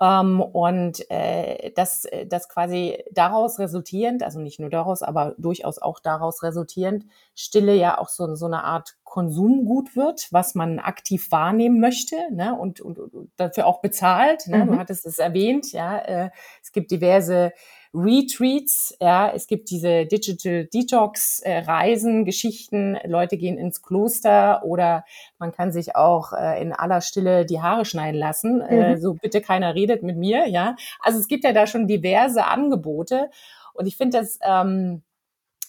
Ähm, 0.02 0.42
und, 0.42 1.08
äh, 1.10 1.72
das 1.76 2.06
äh, 2.06 2.26
das 2.26 2.48
quasi 2.50 2.98
daraus 3.12 3.60
resultierend 3.60 4.24
also 4.24 4.40
nicht 4.40 4.60
nur 4.60 4.70
daraus, 4.70 5.02
aber 5.02 5.36
durchaus 5.38 5.78
auch 5.80 6.00
daraus 6.00 6.42
resultierend, 6.44 7.06
Stille 7.36 7.74
ja 7.76 7.98
auch 7.98 8.10
so 8.10 8.34
so 8.36 8.48
'ne 8.48 8.64
Art 8.64 8.96
Konsumgut 9.04 9.96
wird, 9.96 10.28
was 10.32 10.56
man 10.56 10.80
aktiv 10.80 11.30
wahrnehmen 11.32 11.80
möchte 11.80 12.16
ne, 12.32 12.58
und, 12.58 12.80
und, 12.82 12.98
und 12.98 13.30
dafür 13.36 13.66
auch 13.68 13.82
bezahlt. 13.82 14.48
Ne? 14.48 14.64
Mhm. 14.64 14.68
Du 14.68 14.78
hattest 14.78 15.06
es 15.06 15.18
erwähnt, 15.20 15.72
ja. 15.72 15.98
Äh, 16.00 16.30
es 16.62 16.72
gibt 16.72 16.90
diverse 16.90 17.52
Retreats, 17.94 18.96
ja, 19.00 19.30
es 19.34 19.46
gibt 19.46 19.68
diese 19.70 20.06
Digital 20.06 20.64
Detox 20.64 21.40
äh, 21.40 21.58
Reisen, 21.58 22.24
Geschichten, 22.24 22.96
Leute 23.04 23.36
gehen 23.36 23.58
ins 23.58 23.82
Kloster 23.82 24.64
oder 24.64 25.04
man 25.38 25.52
kann 25.52 25.72
sich 25.72 25.94
auch 25.94 26.32
äh, 26.32 26.62
in 26.62 26.72
aller 26.72 27.02
Stille 27.02 27.44
die 27.44 27.60
Haare 27.60 27.84
schneiden 27.84 28.18
lassen. 28.18 28.62
Äh, 28.62 28.74
mhm. 28.74 28.82
Äh, 28.82 28.98
so 28.98 29.14
bitte 29.14 29.42
keiner 29.42 29.74
redet 29.74 30.02
mit 30.02 30.16
mir, 30.16 30.48
ja. 30.48 30.76
Also 31.00 31.18
es 31.18 31.28
gibt 31.28 31.44
ja 31.44 31.52
da 31.52 31.66
schon 31.66 31.86
diverse 31.86 32.46
Angebote 32.46 33.28
und 33.74 33.86
ich 33.86 33.96
finde 33.96 34.18
das 34.18 34.38
ähm, 34.42 35.02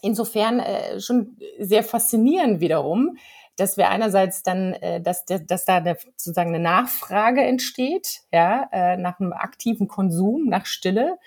insofern 0.02 0.60
äh, 0.60 1.02
schon 1.02 1.38
sehr 1.60 1.84
faszinierend 1.84 2.62
wiederum, 2.62 3.18
dass 3.56 3.78
wir 3.78 3.90
einerseits 3.90 4.44
dann, 4.44 4.74
äh, 4.74 5.02
dass, 5.02 5.26
dass 5.26 5.66
da 5.66 5.78
eine, 5.78 5.98
sozusagen 6.18 6.50
eine 6.50 6.64
Nachfrage 6.64 7.42
entsteht, 7.42 8.22
ja, 8.32 8.70
äh, 8.72 8.98
nach 8.98 9.20
einem 9.20 9.34
aktiven 9.34 9.88
Konsum, 9.88 10.46
nach 10.46 10.66
Stille. 10.66 11.18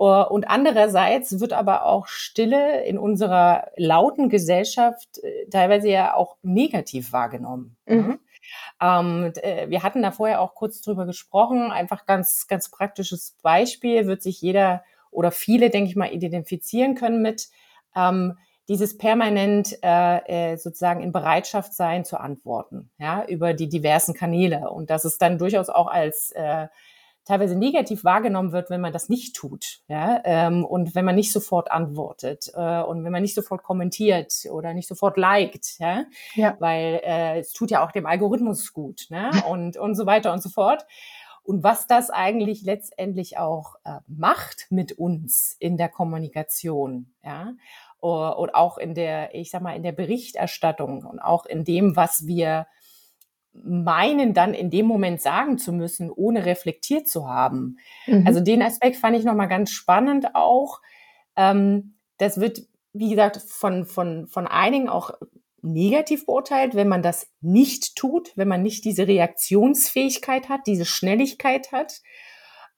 Uh, 0.00 0.24
und 0.30 0.48
andererseits 0.48 1.40
wird 1.40 1.52
aber 1.52 1.84
auch 1.84 2.06
Stille 2.06 2.84
in 2.84 2.96
unserer 2.96 3.70
lauten 3.76 4.30
Gesellschaft 4.30 5.18
äh, 5.22 5.46
teilweise 5.50 5.90
ja 5.90 6.14
auch 6.14 6.38
negativ 6.40 7.12
wahrgenommen. 7.12 7.76
Ne? 7.84 7.96
Mhm. 7.96 8.18
Ähm, 8.80 9.32
äh, 9.42 9.68
wir 9.68 9.82
hatten 9.82 10.00
da 10.00 10.10
vorher 10.10 10.40
auch 10.40 10.54
kurz 10.54 10.80
drüber 10.80 11.04
gesprochen. 11.04 11.70
Einfach 11.70 12.06
ganz, 12.06 12.46
ganz 12.46 12.70
praktisches 12.70 13.36
Beispiel 13.42 14.06
wird 14.06 14.22
sich 14.22 14.40
jeder 14.40 14.84
oder 15.10 15.30
viele, 15.30 15.68
denke 15.68 15.90
ich 15.90 15.96
mal, 15.96 16.10
identifizieren 16.14 16.94
können 16.94 17.20
mit 17.20 17.50
ähm, 17.94 18.38
dieses 18.68 18.96
permanent 18.96 19.76
äh, 19.82 20.52
äh, 20.52 20.56
sozusagen 20.56 21.02
in 21.02 21.12
Bereitschaft 21.12 21.74
sein 21.74 22.06
zu 22.06 22.18
antworten, 22.18 22.90
ja, 22.96 23.26
über 23.26 23.52
die 23.52 23.68
diversen 23.68 24.14
Kanäle 24.14 24.70
und 24.70 24.88
dass 24.88 25.04
es 25.04 25.18
dann 25.18 25.36
durchaus 25.36 25.68
auch 25.68 25.88
als 25.88 26.30
äh, 26.30 26.68
teilweise 27.30 27.56
negativ 27.56 28.02
wahrgenommen 28.02 28.50
wird, 28.50 28.70
wenn 28.70 28.80
man 28.80 28.92
das 28.92 29.08
nicht 29.08 29.36
tut, 29.36 29.80
ja, 29.86 30.20
ähm, 30.24 30.64
und 30.64 30.96
wenn 30.96 31.04
man 31.04 31.14
nicht 31.14 31.32
sofort 31.32 31.70
antwortet 31.70 32.50
äh, 32.54 32.82
und 32.82 33.04
wenn 33.04 33.12
man 33.12 33.22
nicht 33.22 33.36
sofort 33.36 33.62
kommentiert 33.62 34.32
oder 34.50 34.74
nicht 34.74 34.88
sofort 34.88 35.16
liked, 35.16 35.78
ja, 35.78 36.04
ja. 36.34 36.56
weil 36.58 37.00
äh, 37.04 37.38
es 37.38 37.52
tut 37.52 37.70
ja 37.70 37.84
auch 37.84 37.92
dem 37.92 38.06
Algorithmus 38.06 38.72
gut, 38.72 39.06
ne, 39.10 39.30
und 39.48 39.76
und 39.76 39.94
so 39.94 40.06
weiter 40.06 40.32
und 40.32 40.42
so 40.42 40.48
fort. 40.48 40.86
Und 41.42 41.62
was 41.62 41.86
das 41.86 42.10
eigentlich 42.10 42.62
letztendlich 42.62 43.38
auch 43.38 43.76
äh, 43.84 44.00
macht 44.08 44.66
mit 44.70 44.92
uns 44.92 45.56
in 45.58 45.76
der 45.76 45.88
Kommunikation, 45.88 47.12
ja, 47.24 47.54
und 48.00 48.54
auch 48.54 48.78
in 48.78 48.94
der, 48.94 49.34
ich 49.34 49.50
sag 49.50 49.62
mal, 49.62 49.76
in 49.76 49.82
der 49.82 49.92
Berichterstattung 49.92 51.04
und 51.04 51.18
auch 51.20 51.44
in 51.44 51.64
dem, 51.64 51.96
was 51.96 52.26
wir 52.26 52.66
meinen, 53.52 54.32
dann 54.34 54.54
in 54.54 54.70
dem 54.70 54.86
Moment 54.86 55.20
sagen 55.20 55.58
zu 55.58 55.72
müssen, 55.72 56.10
ohne 56.10 56.46
reflektiert 56.46 57.08
zu 57.08 57.28
haben. 57.28 57.78
Mhm. 58.06 58.26
Also 58.26 58.40
den 58.40 58.62
Aspekt 58.62 58.96
fand 58.96 59.16
ich 59.16 59.24
nochmal 59.24 59.48
ganz 59.48 59.70
spannend 59.70 60.34
auch. 60.34 60.80
Ähm, 61.36 61.94
das 62.18 62.40
wird, 62.40 62.62
wie 62.92 63.10
gesagt, 63.10 63.38
von, 63.48 63.86
von, 63.86 64.26
von 64.28 64.46
einigen 64.46 64.88
auch 64.88 65.12
negativ 65.62 66.26
beurteilt, 66.26 66.74
wenn 66.74 66.88
man 66.88 67.02
das 67.02 67.28
nicht 67.40 67.96
tut, 67.96 68.32
wenn 68.36 68.48
man 68.48 68.62
nicht 68.62 68.84
diese 68.84 69.06
Reaktionsfähigkeit 69.06 70.48
hat, 70.48 70.66
diese 70.66 70.84
Schnelligkeit 70.84 71.72
hat. 71.72 72.00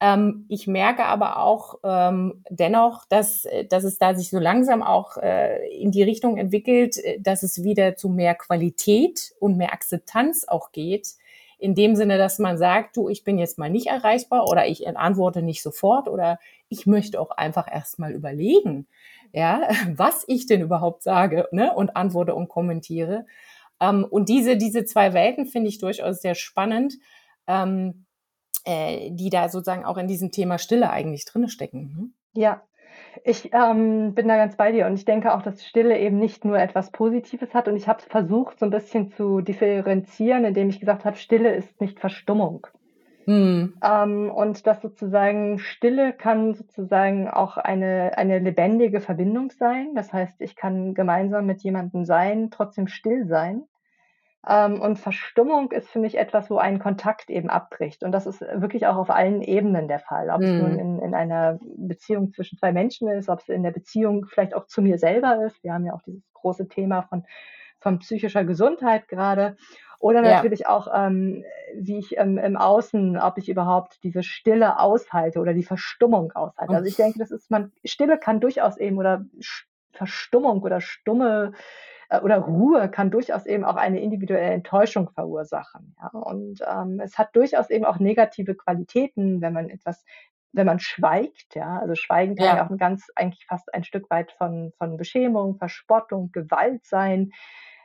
Ähm, 0.02 0.46
ich 0.48 0.66
merke 0.66 1.04
aber 1.04 1.36
auch 1.36 1.76
ähm, 1.84 2.42
dennoch, 2.50 3.04
dass, 3.08 3.46
dass 3.68 3.84
es 3.84 3.98
da 3.98 4.16
sich 4.16 4.30
so 4.30 4.40
langsam 4.40 4.82
auch 4.82 5.16
äh, 5.16 5.64
in 5.80 5.92
die 5.92 6.02
Richtung 6.02 6.38
entwickelt, 6.38 6.96
äh, 6.96 7.20
dass 7.20 7.44
es 7.44 7.62
wieder 7.62 7.94
zu 7.94 8.08
mehr 8.08 8.34
Qualität 8.34 9.32
und 9.38 9.56
mehr 9.56 9.72
Akzeptanz 9.72 10.44
auch 10.48 10.72
geht. 10.72 11.14
In 11.56 11.76
dem 11.76 11.94
Sinne, 11.94 12.18
dass 12.18 12.40
man 12.40 12.58
sagt, 12.58 12.96
du, 12.96 13.08
ich 13.08 13.22
bin 13.22 13.38
jetzt 13.38 13.58
mal 13.58 13.70
nicht 13.70 13.86
erreichbar 13.86 14.48
oder 14.48 14.66
ich 14.66 14.88
antworte 14.88 15.40
nicht 15.40 15.62
sofort 15.62 16.08
oder 16.08 16.40
ich 16.68 16.84
möchte 16.84 17.20
auch 17.20 17.30
einfach 17.30 17.72
erstmal 17.72 18.10
überlegen, 18.10 18.88
ja, 19.32 19.68
was 19.94 20.24
ich 20.26 20.46
denn 20.46 20.62
überhaupt 20.62 21.04
sage 21.04 21.46
ne, 21.52 21.72
und 21.76 21.94
antworte 21.94 22.34
und 22.34 22.48
kommentiere. 22.48 23.24
Ähm, 23.80 24.04
und 24.04 24.28
diese, 24.28 24.56
diese 24.56 24.84
zwei 24.84 25.12
Welten 25.12 25.46
finde 25.46 25.68
ich 25.68 25.78
durchaus 25.78 26.22
sehr 26.22 26.34
spannend. 26.34 26.94
Ähm, 27.46 28.04
äh, 28.64 29.10
die 29.10 29.30
da 29.30 29.48
sozusagen 29.48 29.84
auch 29.84 29.98
in 29.98 30.08
diesem 30.08 30.30
Thema 30.30 30.58
Stille 30.58 30.90
eigentlich 30.90 31.24
drin 31.24 31.48
stecken. 31.48 32.12
Ne? 32.34 32.40
Ja, 32.40 32.62
ich 33.24 33.50
ähm, 33.52 34.14
bin 34.14 34.28
da 34.28 34.36
ganz 34.36 34.56
bei 34.56 34.72
dir 34.72 34.86
und 34.86 34.94
ich 34.94 35.04
denke 35.04 35.34
auch, 35.34 35.42
dass 35.42 35.64
Stille 35.64 35.98
eben 35.98 36.18
nicht 36.18 36.44
nur 36.44 36.58
etwas 36.58 36.90
Positives 36.90 37.54
hat 37.54 37.68
und 37.68 37.76
ich 37.76 37.88
habe 37.88 38.02
versucht, 38.02 38.58
so 38.58 38.66
ein 38.66 38.70
bisschen 38.70 39.12
zu 39.12 39.40
differenzieren, 39.40 40.44
indem 40.44 40.68
ich 40.68 40.80
gesagt 40.80 41.04
habe, 41.04 41.16
Stille 41.16 41.54
ist 41.54 41.80
nicht 41.80 42.00
Verstummung. 42.00 42.66
Hm. 43.26 43.74
Ähm, 43.82 44.30
und 44.30 44.66
dass 44.66 44.82
sozusagen 44.82 45.58
Stille 45.58 46.12
kann 46.12 46.54
sozusagen 46.54 47.28
auch 47.28 47.56
eine, 47.56 48.12
eine 48.16 48.40
lebendige 48.40 49.00
Verbindung 49.00 49.50
sein. 49.50 49.94
Das 49.94 50.12
heißt, 50.12 50.40
ich 50.40 50.56
kann 50.56 50.94
gemeinsam 50.94 51.46
mit 51.46 51.62
jemandem 51.62 52.04
sein, 52.04 52.50
trotzdem 52.50 52.88
still 52.88 53.26
sein. 53.26 53.62
Ähm, 54.46 54.80
und 54.80 54.98
Verstummung 54.98 55.70
ist 55.70 55.88
für 55.88 56.00
mich 56.00 56.18
etwas, 56.18 56.50
wo 56.50 56.58
ein 56.58 56.78
Kontakt 56.78 57.30
eben 57.30 57.48
abbricht. 57.48 58.02
Und 58.02 58.12
das 58.12 58.26
ist 58.26 58.40
wirklich 58.40 58.86
auch 58.86 58.96
auf 58.96 59.10
allen 59.10 59.40
Ebenen 59.42 59.86
der 59.86 60.00
Fall. 60.00 60.30
Ob 60.30 60.42
es 60.42 60.50
nun 60.50 60.72
mhm. 60.72 60.78
in, 60.78 60.98
in 61.00 61.14
einer 61.14 61.58
Beziehung 61.76 62.32
zwischen 62.32 62.58
zwei 62.58 62.72
Menschen 62.72 63.08
ist, 63.08 63.28
ob 63.28 63.40
es 63.40 63.48
in 63.48 63.62
der 63.62 63.70
Beziehung 63.70 64.26
vielleicht 64.26 64.54
auch 64.54 64.66
zu 64.66 64.82
mir 64.82 64.98
selber 64.98 65.44
ist. 65.44 65.62
Wir 65.62 65.72
haben 65.72 65.86
ja 65.86 65.94
auch 65.94 66.02
dieses 66.02 66.24
große 66.34 66.68
Thema 66.68 67.02
von, 67.02 67.24
von 67.78 68.00
psychischer 68.00 68.44
Gesundheit 68.44 69.08
gerade. 69.08 69.56
Oder 70.00 70.22
natürlich 70.22 70.60
ja. 70.60 70.70
auch, 70.70 70.88
ähm, 70.92 71.44
wie 71.76 71.98
ich 71.98 72.18
ähm, 72.18 72.36
im 72.36 72.56
Außen, 72.56 73.16
ob 73.18 73.38
ich 73.38 73.48
überhaupt 73.48 74.02
diese 74.02 74.24
Stille 74.24 74.80
aushalte 74.80 75.38
oder 75.38 75.54
die 75.54 75.62
Verstummung 75.62 76.32
aushalte. 76.32 76.74
Also 76.74 76.88
ich 76.88 76.96
denke, 76.96 77.20
das 77.20 77.30
ist 77.30 77.52
man, 77.52 77.70
Stille 77.84 78.18
kann 78.18 78.40
durchaus 78.40 78.76
eben 78.78 78.98
oder 78.98 79.24
Verstummung 79.92 80.62
oder 80.62 80.80
stumme 80.80 81.52
oder 82.20 82.38
Ruhe 82.38 82.90
kann 82.90 83.10
durchaus 83.10 83.46
eben 83.46 83.64
auch 83.64 83.76
eine 83.76 84.00
individuelle 84.00 84.52
Enttäuschung 84.52 85.10
verursachen. 85.10 85.94
Ja? 86.00 86.08
Und 86.18 86.60
ähm, 86.68 87.00
es 87.00 87.18
hat 87.18 87.34
durchaus 87.34 87.70
eben 87.70 87.84
auch 87.84 87.98
negative 87.98 88.54
Qualitäten, 88.54 89.40
wenn 89.40 89.52
man 89.52 89.70
etwas 89.70 90.04
wenn 90.52 90.66
man 90.66 90.80
schweigt, 90.80 91.54
ja, 91.54 91.78
also 91.78 91.94
Schweigen 91.94 92.36
kann 92.36 92.46
ja. 92.46 92.56
ja 92.56 92.66
auch 92.66 92.70
ein 92.70 92.76
ganz, 92.76 93.06
eigentlich 93.16 93.46
fast 93.46 93.72
ein 93.72 93.84
Stück 93.84 94.10
weit 94.10 94.32
von, 94.32 94.72
von 94.76 94.98
Beschämung, 94.98 95.56
Verspottung, 95.56 96.30
Gewalt 96.30 96.84
sein. 96.84 97.30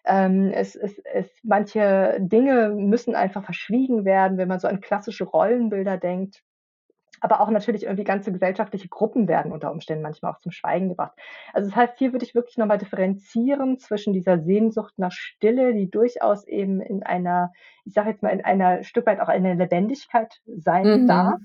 Ähm, 0.05 0.51
es, 0.53 0.75
es, 0.75 1.00
es, 1.00 1.29
manche 1.43 2.17
Dinge 2.19 2.69
müssen 2.69 3.15
einfach 3.15 3.43
verschwiegen 3.43 4.05
werden, 4.05 4.38
wenn 4.38 4.50
man 4.50 4.60
so 4.60 4.67
an 4.67 4.81
klassische 4.81 5.24
Rollenbilder 5.24 5.98
denkt 5.98 6.43
aber 7.21 7.41
auch 7.41 7.50
natürlich 7.50 7.83
irgendwie 7.83 8.03
ganze 8.03 8.31
gesellschaftliche 8.31 8.88
Gruppen 8.88 9.27
werden 9.27 9.51
unter 9.51 9.71
Umständen 9.71 10.03
manchmal 10.03 10.31
auch 10.31 10.39
zum 10.39 10.51
Schweigen 10.51 10.89
gebracht. 10.89 11.17
Also 11.53 11.69
das 11.69 11.75
heißt, 11.75 11.97
hier 11.97 12.13
würde 12.13 12.25
ich 12.25 12.36
wirklich 12.36 12.57
nochmal 12.57 12.77
differenzieren 12.77 13.79
zwischen 13.79 14.13
dieser 14.13 14.39
Sehnsucht 14.39 14.93
nach 14.97 15.12
Stille, 15.12 15.74
die 15.74 15.89
durchaus 15.89 16.45
eben 16.47 16.81
in 16.81 17.03
einer, 17.03 17.51
ich 17.86 17.93
sage 17.93 18.09
jetzt 18.09 18.24
mal, 18.24 18.29
in 18.29 18.43
einer 18.43 18.83
Stück 18.83 19.05
weit 19.05 19.19
auch 19.19 19.29
eine 19.29 19.55
Lebendigkeit 19.55 20.41
sein 20.45 21.03
mhm. 21.03 21.07
darf. 21.07 21.39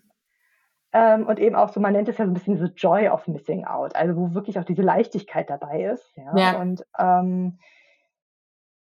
Ähm, 0.95 1.26
und 1.26 1.38
eben 1.38 1.57
auch 1.57 1.71
so, 1.71 1.81
man 1.81 1.95
nennt 1.95 2.09
es 2.09 2.19
ja 2.19 2.26
so 2.26 2.31
ein 2.31 2.35
bisschen 2.35 2.59
so 2.59 2.67
Joy 2.67 3.09
of 3.09 3.26
Missing 3.26 3.64
Out, 3.64 3.97
also 3.97 4.14
wo 4.17 4.35
wirklich 4.35 4.59
auch 4.59 4.64
diese 4.64 4.83
Leichtigkeit 4.83 5.49
dabei 5.49 5.85
ist. 5.85 6.14
Ja. 6.17 6.37
ja. 6.37 6.61
Und 6.61 6.85
ähm, 6.99 7.59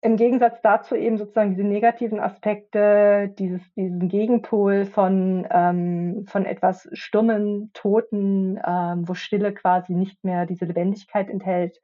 im 0.01 0.17
Gegensatz 0.17 0.62
dazu 0.62 0.96
eben 0.96 1.17
sozusagen 1.17 1.51
diese 1.51 1.63
negativen 1.63 2.20
Aspekte, 2.20 3.34
dieses, 3.38 3.62
diesen 3.75 4.10
Gegenpol 4.10 4.86
von, 4.86 5.48
ähm, 5.51 6.25
von 6.27 6.46
etwas 6.46 6.89
stummen, 6.93 7.72
toten, 7.74 8.60
ähm, 8.65 9.08
wo 9.08 9.13
Stille 9.13 9.53
quasi 9.53 9.93
nicht 9.93 10.24
mehr 10.24 10.48
diese 10.48 10.65
Lebendigkeit 10.65 11.29
enthält, 11.29 11.79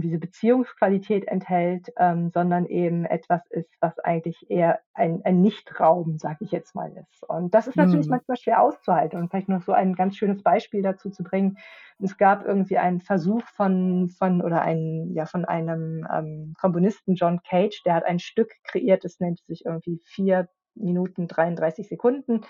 diese 0.00 0.18
Beziehungsqualität 0.18 1.26
enthält, 1.26 1.92
ähm, 1.98 2.30
sondern 2.30 2.66
eben 2.66 3.04
etwas 3.04 3.40
ist, 3.50 3.70
was 3.80 3.98
eigentlich 3.98 4.50
eher 4.50 4.80
ein, 4.94 5.22
ein 5.24 5.40
Nichtraum, 5.40 6.18
sage 6.18 6.38
ich 6.40 6.52
jetzt 6.52 6.74
mal, 6.74 6.92
ist. 6.92 7.28
Und 7.28 7.54
das 7.54 7.66
ist 7.66 7.76
natürlich 7.76 8.06
mhm. 8.06 8.12
manchmal 8.12 8.36
schwer 8.36 8.62
auszuhalten. 8.62 9.18
Und 9.18 9.30
vielleicht 9.30 9.48
noch 9.48 9.62
so 9.62 9.72
ein 9.72 9.94
ganz 9.94 10.16
schönes 10.16 10.42
Beispiel 10.42 10.82
dazu 10.82 11.10
zu 11.10 11.24
bringen. 11.24 11.58
Es 11.98 12.16
gab 12.16 12.44
irgendwie 12.44 12.78
einen 12.78 13.00
Versuch 13.00 13.42
von, 13.56 14.08
von 14.08 14.42
oder 14.42 14.62
ein, 14.62 15.12
ja, 15.14 15.26
von 15.26 15.44
einem 15.44 16.06
ähm, 16.12 16.54
Komponisten, 16.60 17.14
John 17.14 17.40
Cage, 17.42 17.82
der 17.84 17.94
hat 17.94 18.04
ein 18.04 18.18
Stück 18.18 18.50
kreiert, 18.64 19.04
das 19.04 19.20
nennt 19.20 19.40
sich 19.46 19.64
irgendwie 19.64 20.00
vier 20.04 20.48
Minuten 20.74 21.28
33 21.28 21.88
Sekunden. 21.88 22.42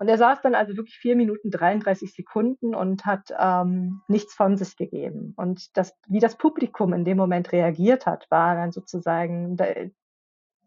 Und 0.00 0.08
er 0.08 0.16
saß 0.16 0.40
dann 0.40 0.54
also 0.54 0.78
wirklich 0.78 0.96
vier 0.96 1.14
Minuten 1.14 1.50
33 1.50 2.14
Sekunden 2.14 2.74
und 2.74 3.04
hat 3.04 3.34
ähm, 3.38 4.00
nichts 4.08 4.32
von 4.34 4.56
sich 4.56 4.76
gegeben. 4.78 5.34
Und 5.36 5.76
das, 5.76 5.94
wie 6.08 6.20
das 6.20 6.36
Publikum 6.38 6.94
in 6.94 7.04
dem 7.04 7.18
Moment 7.18 7.52
reagiert 7.52 8.06
hat, 8.06 8.26
war 8.30 8.54
dann 8.54 8.72
sozusagen 8.72 9.58
der, 9.58 9.90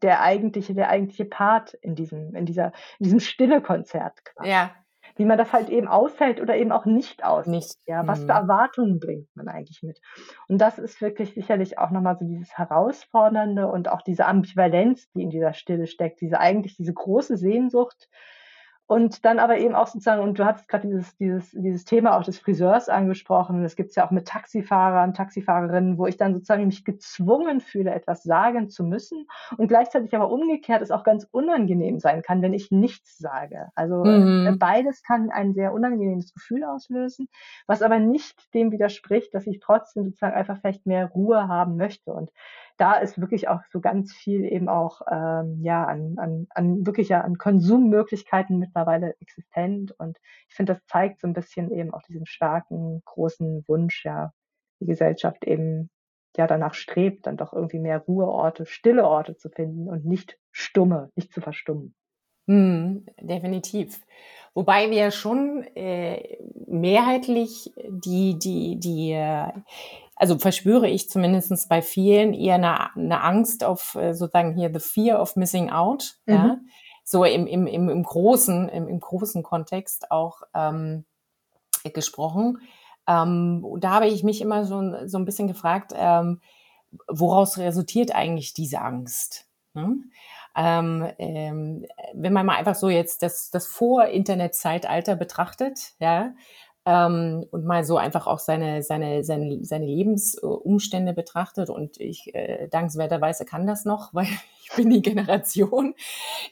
der 0.03 0.21
eigentliche, 0.21 0.75
der 0.75 0.89
eigentliche 0.89 1.25
Part 1.25 1.73
in 1.81 1.95
diesem, 1.95 2.35
in 2.35 2.45
dieser, 2.45 2.67
in 2.99 3.05
diesem 3.05 3.19
Stille 3.19 3.59
Konzert. 3.61 4.21
Ja. 4.43 4.71
wie 5.15 5.25
man 5.25 5.37
das 5.39 5.51
halt 5.51 5.69
eben 5.69 5.87
aushält 5.87 6.39
oder 6.39 6.55
eben 6.55 6.71
auch 6.71 6.85
nicht 6.85 7.23
aushält. 7.23 7.55
Nicht. 7.55 7.75
Ja, 7.87 8.05
was 8.05 8.19
für 8.19 8.25
Mhm. 8.25 8.29
Erwartungen 8.29 8.99
bringt 8.99 9.35
man 9.35 9.47
eigentlich 9.47 9.81
mit? 9.81 9.99
Und 10.47 10.59
das 10.59 10.77
ist 10.77 11.01
wirklich 11.01 11.33
sicherlich 11.33 11.79
auch 11.79 11.89
nochmal 11.89 12.17
so 12.19 12.25
dieses 12.25 12.55
Herausfordernde 12.57 13.67
und 13.67 13.89
auch 13.89 14.03
diese 14.03 14.25
Ambivalenz, 14.27 15.11
die 15.13 15.23
in 15.23 15.31
dieser 15.31 15.53
Stille 15.53 15.87
steckt, 15.87 16.21
diese 16.21 16.39
eigentlich 16.39 16.75
diese 16.77 16.93
große 16.93 17.37
Sehnsucht 17.37 18.09
und 18.93 19.25
dann 19.25 19.39
aber 19.39 19.57
eben 19.57 19.73
auch 19.73 19.87
sozusagen, 19.87 20.21
und 20.21 20.37
du 20.37 20.45
hattest 20.45 20.67
gerade 20.67 20.87
dieses, 20.87 21.17
dieses, 21.17 21.49
dieses 21.51 21.83
Thema 21.83 22.15
auch 22.15 22.23
des 22.23 22.37
Friseurs 22.37 22.89
angesprochen, 22.89 23.63
das 23.63 23.75
gibt's 23.75 23.95
ja 23.95 24.05
auch 24.05 24.11
mit 24.11 24.27
Taxifahrern, 24.27 25.15
Taxifahrerinnen, 25.15 25.97
wo 25.97 26.05
ich 26.05 26.17
dann 26.17 26.35
sozusagen 26.35 26.67
mich 26.67 26.85
gezwungen 26.85 27.59
fühle, 27.59 27.91
etwas 27.91 28.21
sagen 28.21 28.69
zu 28.69 28.83
müssen 28.83 29.25
und 29.57 29.67
gleichzeitig 29.67 30.13
aber 30.15 30.29
umgekehrt 30.29 30.83
es 30.83 30.91
auch 30.91 31.03
ganz 31.03 31.27
unangenehm 31.31 31.99
sein 31.99 32.21
kann, 32.21 32.43
wenn 32.43 32.53
ich 32.53 32.69
nichts 32.69 33.17
sage. 33.17 33.69
Also 33.73 34.21
äh, 34.43 34.53
Mhm. 34.53 34.59
beides 34.59 35.01
kann 35.01 35.31
ein 35.31 35.53
sehr 35.55 35.73
unangenehmes 35.73 36.31
Gefühl 36.31 36.63
auslösen, 36.63 37.27
was 37.65 37.81
aber 37.81 37.97
nicht 37.97 38.53
dem 38.53 38.71
widerspricht, 38.71 39.33
dass 39.33 39.47
ich 39.47 39.59
trotzdem 39.59 40.05
sozusagen 40.05 40.35
einfach 40.35 40.59
vielleicht 40.59 40.85
mehr 40.85 41.07
Ruhe 41.07 41.47
haben 41.47 41.77
möchte. 41.77 42.13
Und 42.13 42.29
da 42.77 42.95
ist 42.95 43.19
wirklich 43.19 43.47
auch 43.47 43.61
so 43.71 43.79
ganz 43.79 44.13
viel 44.13 44.43
eben 44.45 44.69
auch 44.69 45.01
ähm, 45.09 45.59
ja 45.61 45.85
an, 45.85 46.15
an, 46.17 46.47
an 46.49 46.85
wirklich 46.85 47.09
ja 47.09 47.21
an 47.21 47.37
Konsummöglichkeiten 47.37 48.59
mittlerweile 48.59 49.15
existent 49.19 49.93
und 49.97 50.17
ich 50.49 50.55
finde, 50.55 50.73
das 50.73 50.85
zeigt 50.85 51.21
so 51.21 51.27
ein 51.27 51.33
bisschen 51.33 51.71
eben 51.71 51.93
auch 51.93 52.01
diesen 52.03 52.25
starken 52.25 53.01
großen 53.05 53.63
Wunsch, 53.67 54.05
ja, 54.05 54.31
die 54.79 54.85
Gesellschaft 54.85 55.43
eben 55.45 55.89
ja 56.35 56.47
danach 56.47 56.73
strebt, 56.73 57.27
dann 57.27 57.37
doch 57.37 57.53
irgendwie 57.53 57.79
mehr 57.79 57.99
Ruheorte, 57.99 58.65
stille 58.65 59.05
Orte 59.05 59.37
zu 59.37 59.49
finden 59.49 59.87
und 59.87 60.05
nicht 60.05 60.39
stumme, 60.51 61.11
nicht 61.15 61.31
zu 61.31 61.41
verstummen. 61.41 61.93
Mhm, 62.47 63.05
definitiv. 63.21 64.01
Wobei 64.53 64.91
wir 64.91 65.11
schon 65.11 65.63
äh, 65.75 66.37
mehrheitlich 66.67 67.73
die, 67.89 68.37
die, 68.37 68.79
die, 68.79 69.11
äh, 69.11 69.51
also 70.23 70.37
verspüre 70.37 70.87
ich 70.87 71.09
zumindest 71.09 71.67
bei 71.67 71.81
vielen 71.81 72.33
eher 72.33 72.55
eine, 72.55 72.95
eine 72.95 73.21
Angst 73.21 73.65
auf 73.65 73.95
äh, 73.95 74.13
sozusagen 74.13 74.55
hier 74.55 74.71
the 74.73 74.79
fear 74.79 75.21
of 75.21 75.35
missing 75.35 75.69
out, 75.69 76.15
Mhm. 76.27 76.33
ja, 76.33 76.57
so 77.03 77.25
im, 77.25 77.45
im, 77.45 77.67
im, 77.67 77.89
im 77.89 78.03
großen, 78.03 78.69
im, 78.69 78.87
im 78.87 79.01
großen 79.01 79.43
Kontext 79.43 80.11
auch 80.11 80.43
ähm, 80.55 81.03
gesprochen. 81.93 82.59
Ähm, 83.05 83.65
da 83.81 83.95
habe 83.95 84.07
ich 84.07 84.23
mich 84.23 84.39
immer 84.39 84.63
so, 84.63 85.05
so 85.07 85.17
ein 85.17 85.25
bisschen 85.25 85.49
gefragt, 85.49 85.91
ähm, 85.93 86.39
woraus 87.09 87.57
resultiert 87.57 88.15
eigentlich 88.15 88.53
diese 88.53 88.79
Angst? 88.79 89.45
Ne? 89.73 89.97
Ähm, 90.55 91.11
ähm, 91.17 91.85
wenn 92.13 92.31
man 92.31 92.45
mal 92.45 92.55
einfach 92.55 92.75
so 92.75 92.87
jetzt 92.87 93.23
das, 93.23 93.49
das 93.49 93.67
Vor-Internet-Zeitalter 93.67 95.17
betrachtet, 95.17 95.95
ja, 95.99 96.31
ähm, 96.85 97.45
und 97.51 97.65
mal 97.65 97.83
so 97.85 97.97
einfach 97.97 98.27
auch 98.27 98.39
seine, 98.39 98.83
seine, 98.83 99.23
seine, 99.23 99.63
seine 99.63 99.85
Lebensumstände 99.85 101.13
betrachtet 101.13 101.69
und 101.69 101.99
ich 101.99 102.33
äh, 102.35 102.67
dankenswerterweise 102.69 103.45
kann 103.45 103.65
das 103.67 103.85
noch, 103.85 104.13
weil 104.13 104.27
ich 104.63 104.75
bin 104.75 104.89
die 104.89 105.01
Generation, 105.01 105.93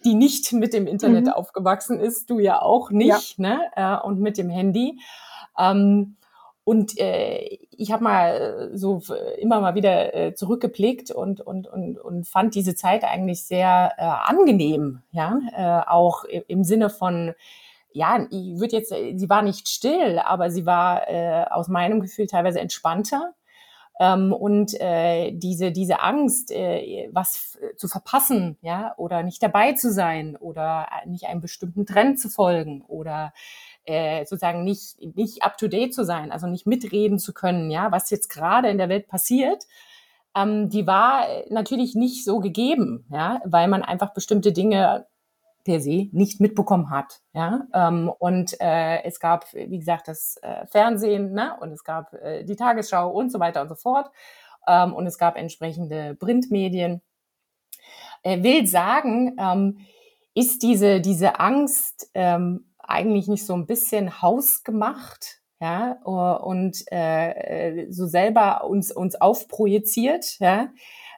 die 0.05 0.13
nicht 0.13 0.53
mit 0.53 0.73
dem 0.73 0.87
Internet 0.87 1.25
Mhm. 1.25 1.31
aufgewachsen 1.33 1.99
ist, 1.99 2.29
du 2.29 2.39
ja 2.39 2.61
auch 2.61 2.91
nicht, 2.91 3.39
ne? 3.39 3.59
Äh, 3.75 3.97
und 3.97 4.19
mit 4.19 4.37
dem 4.37 4.49
Handy. 4.49 4.99
Ähm, 5.57 6.15
und 6.63 6.97
äh, 6.99 7.57
ich 7.71 7.91
habe 7.91 8.03
mal 8.03 8.69
so 8.73 9.01
immer 9.39 9.59
mal 9.59 9.73
wieder 9.75 10.13
äh, 10.13 10.35
zurückgeblickt 10.35 11.09
und, 11.11 11.41
und, 11.41 11.67
und, 11.67 11.97
und 11.97 12.27
fand 12.27 12.53
diese 12.53 12.75
Zeit 12.75 13.03
eigentlich 13.03 13.43
sehr 13.43 13.93
äh, 13.97 14.03
angenehm, 14.03 15.01
ja, 15.11 15.39
äh, 15.57 15.89
auch 15.89 16.23
im 16.23 16.63
Sinne 16.63 16.89
von, 16.91 17.33
ja, 17.93 18.25
ich 18.29 18.59
würde 18.59 18.75
jetzt, 18.75 18.91
äh, 18.91 19.17
sie 19.17 19.29
war 19.29 19.41
nicht 19.41 19.67
still, 19.67 20.19
aber 20.19 20.49
sie 20.51 20.65
war 20.65 21.07
äh, 21.09 21.45
aus 21.49 21.67
meinem 21.67 21.99
Gefühl 22.01 22.27
teilweise 22.27 22.59
entspannter. 22.59 23.33
Ähm, 23.99 24.33
und 24.33 24.73
äh, 24.79 25.31
diese, 25.33 25.71
diese 25.71 26.01
Angst, 26.01 26.51
äh, 26.51 27.09
was 27.11 27.59
zu 27.77 27.87
verpassen, 27.87 28.57
ja, 28.61 28.95
oder 28.97 29.21
nicht 29.21 29.43
dabei 29.43 29.73
zu 29.73 29.91
sein 29.91 30.35
oder 30.37 30.87
äh, 31.03 31.07
nicht 31.09 31.25
einem 31.25 31.41
bestimmten 31.41 31.85
Trend 31.85 32.19
zu 32.19 32.29
folgen 32.29 32.83
oder 32.87 33.33
äh, 33.85 34.25
sozusagen 34.25 34.63
nicht, 34.63 34.97
nicht 35.15 35.43
up 35.43 35.57
to 35.57 35.67
date 35.67 35.93
zu 35.93 36.03
sein, 36.05 36.31
also 36.31 36.47
nicht 36.47 36.65
mitreden 36.65 37.19
zu 37.19 37.33
können, 37.33 37.69
ja, 37.69 37.91
was 37.91 38.09
jetzt 38.09 38.29
gerade 38.29 38.69
in 38.69 38.77
der 38.77 38.89
Welt 38.89 39.07
passiert, 39.07 39.65
ähm, 40.35 40.69
die 40.69 40.87
war 40.87 41.27
äh, 41.29 41.45
natürlich 41.49 41.95
nicht 41.95 42.23
so 42.23 42.39
gegeben, 42.39 43.05
ja, 43.11 43.41
weil 43.45 43.67
man 43.67 43.83
einfach 43.83 44.13
bestimmte 44.13 44.53
Dinge 44.53 45.05
per 45.63 45.79
se 45.79 46.09
nicht 46.11 46.39
mitbekommen 46.39 46.89
hat. 46.89 47.21
Ja? 47.33 47.67
Ähm, 47.73 48.11
und 48.19 48.59
äh, 48.59 49.03
es 49.03 49.19
gab, 49.19 49.51
wie 49.53 49.79
gesagt, 49.79 50.07
das 50.07 50.37
äh, 50.41 50.65
Fernsehen 50.67 51.33
ne? 51.33 51.55
und 51.59 51.71
es 51.71 51.83
gab 51.83 52.13
äh, 52.13 52.43
die 52.43 52.55
Tagesschau 52.55 53.09
und 53.09 53.31
so 53.31 53.39
weiter 53.39 53.61
und 53.61 53.69
so 53.69 53.75
fort. 53.75 54.11
Ähm, 54.67 54.93
und 54.93 55.07
es 55.07 55.17
gab 55.17 55.37
entsprechende 55.37 56.15
Printmedien. 56.15 57.01
Äh, 58.23 58.43
will 58.43 58.67
sagen, 58.67 59.35
ähm, 59.39 59.79
ist 60.33 60.63
diese, 60.63 61.01
diese 61.01 61.39
Angst 61.39 62.09
ähm, 62.13 62.65
eigentlich 62.79 63.27
nicht 63.27 63.45
so 63.45 63.53
ein 63.53 63.65
bisschen 63.65 64.21
hausgemacht? 64.21 65.41
Ja, 65.59 65.91
und 66.01 66.91
äh, 66.91 67.85
so 67.91 68.07
selber 68.07 68.63
uns, 68.63 68.91
uns 68.91 69.13
aufprojiziert, 69.13 70.39
ja, 70.39 70.69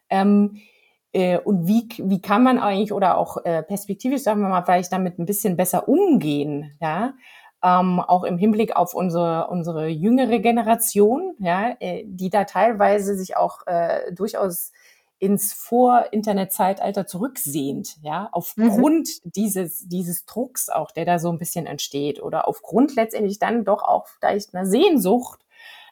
ähm, 0.09 0.59
äh, 1.13 1.37
und 1.39 1.67
wie, 1.67 1.87
wie 1.99 2.21
kann 2.21 2.43
man 2.43 2.59
eigentlich 2.59 2.91
oder 2.91 3.17
auch 3.17 3.37
äh, 3.45 3.63
perspektivisch, 3.63 4.23
sagen 4.23 4.41
wir 4.41 4.49
mal, 4.49 4.63
vielleicht 4.63 4.91
damit 4.91 5.19
ein 5.19 5.25
bisschen 5.25 5.55
besser 5.57 5.87
umgehen, 5.87 6.77
ja, 6.81 7.13
ähm, 7.63 7.99
auch 8.01 8.23
im 8.25 8.37
Hinblick 8.37 8.75
auf 8.75 8.93
unsere, 8.93 9.47
unsere 9.47 9.87
jüngere 9.87 10.39
Generation, 10.39 11.35
ja, 11.39 11.75
äh, 11.79 12.03
die 12.05 12.29
da 12.29 12.43
teilweise 12.43 13.15
sich 13.15 13.37
auch 13.37 13.65
äh, 13.67 14.11
durchaus 14.13 14.71
ins 15.19 15.53
Vor-Internet-Zeitalter 15.53 17.05
zurücksehnt, 17.07 17.95
ja, 18.01 18.23
Mhm. 18.23 18.27
aufgrund 18.33 19.09
dieses, 19.23 19.87
dieses 19.87 20.25
Drucks 20.25 20.67
auch, 20.69 20.91
der 20.91 21.05
da 21.05 21.19
so 21.19 21.29
ein 21.31 21.37
bisschen 21.37 21.65
entsteht 21.65 22.21
oder 22.21 22.47
aufgrund 22.47 22.95
letztendlich 22.95 23.39
dann 23.39 23.63
doch 23.63 23.83
auch 23.83 24.07
vielleicht 24.07 24.53
einer 24.53 24.65
Sehnsucht, 24.65 25.39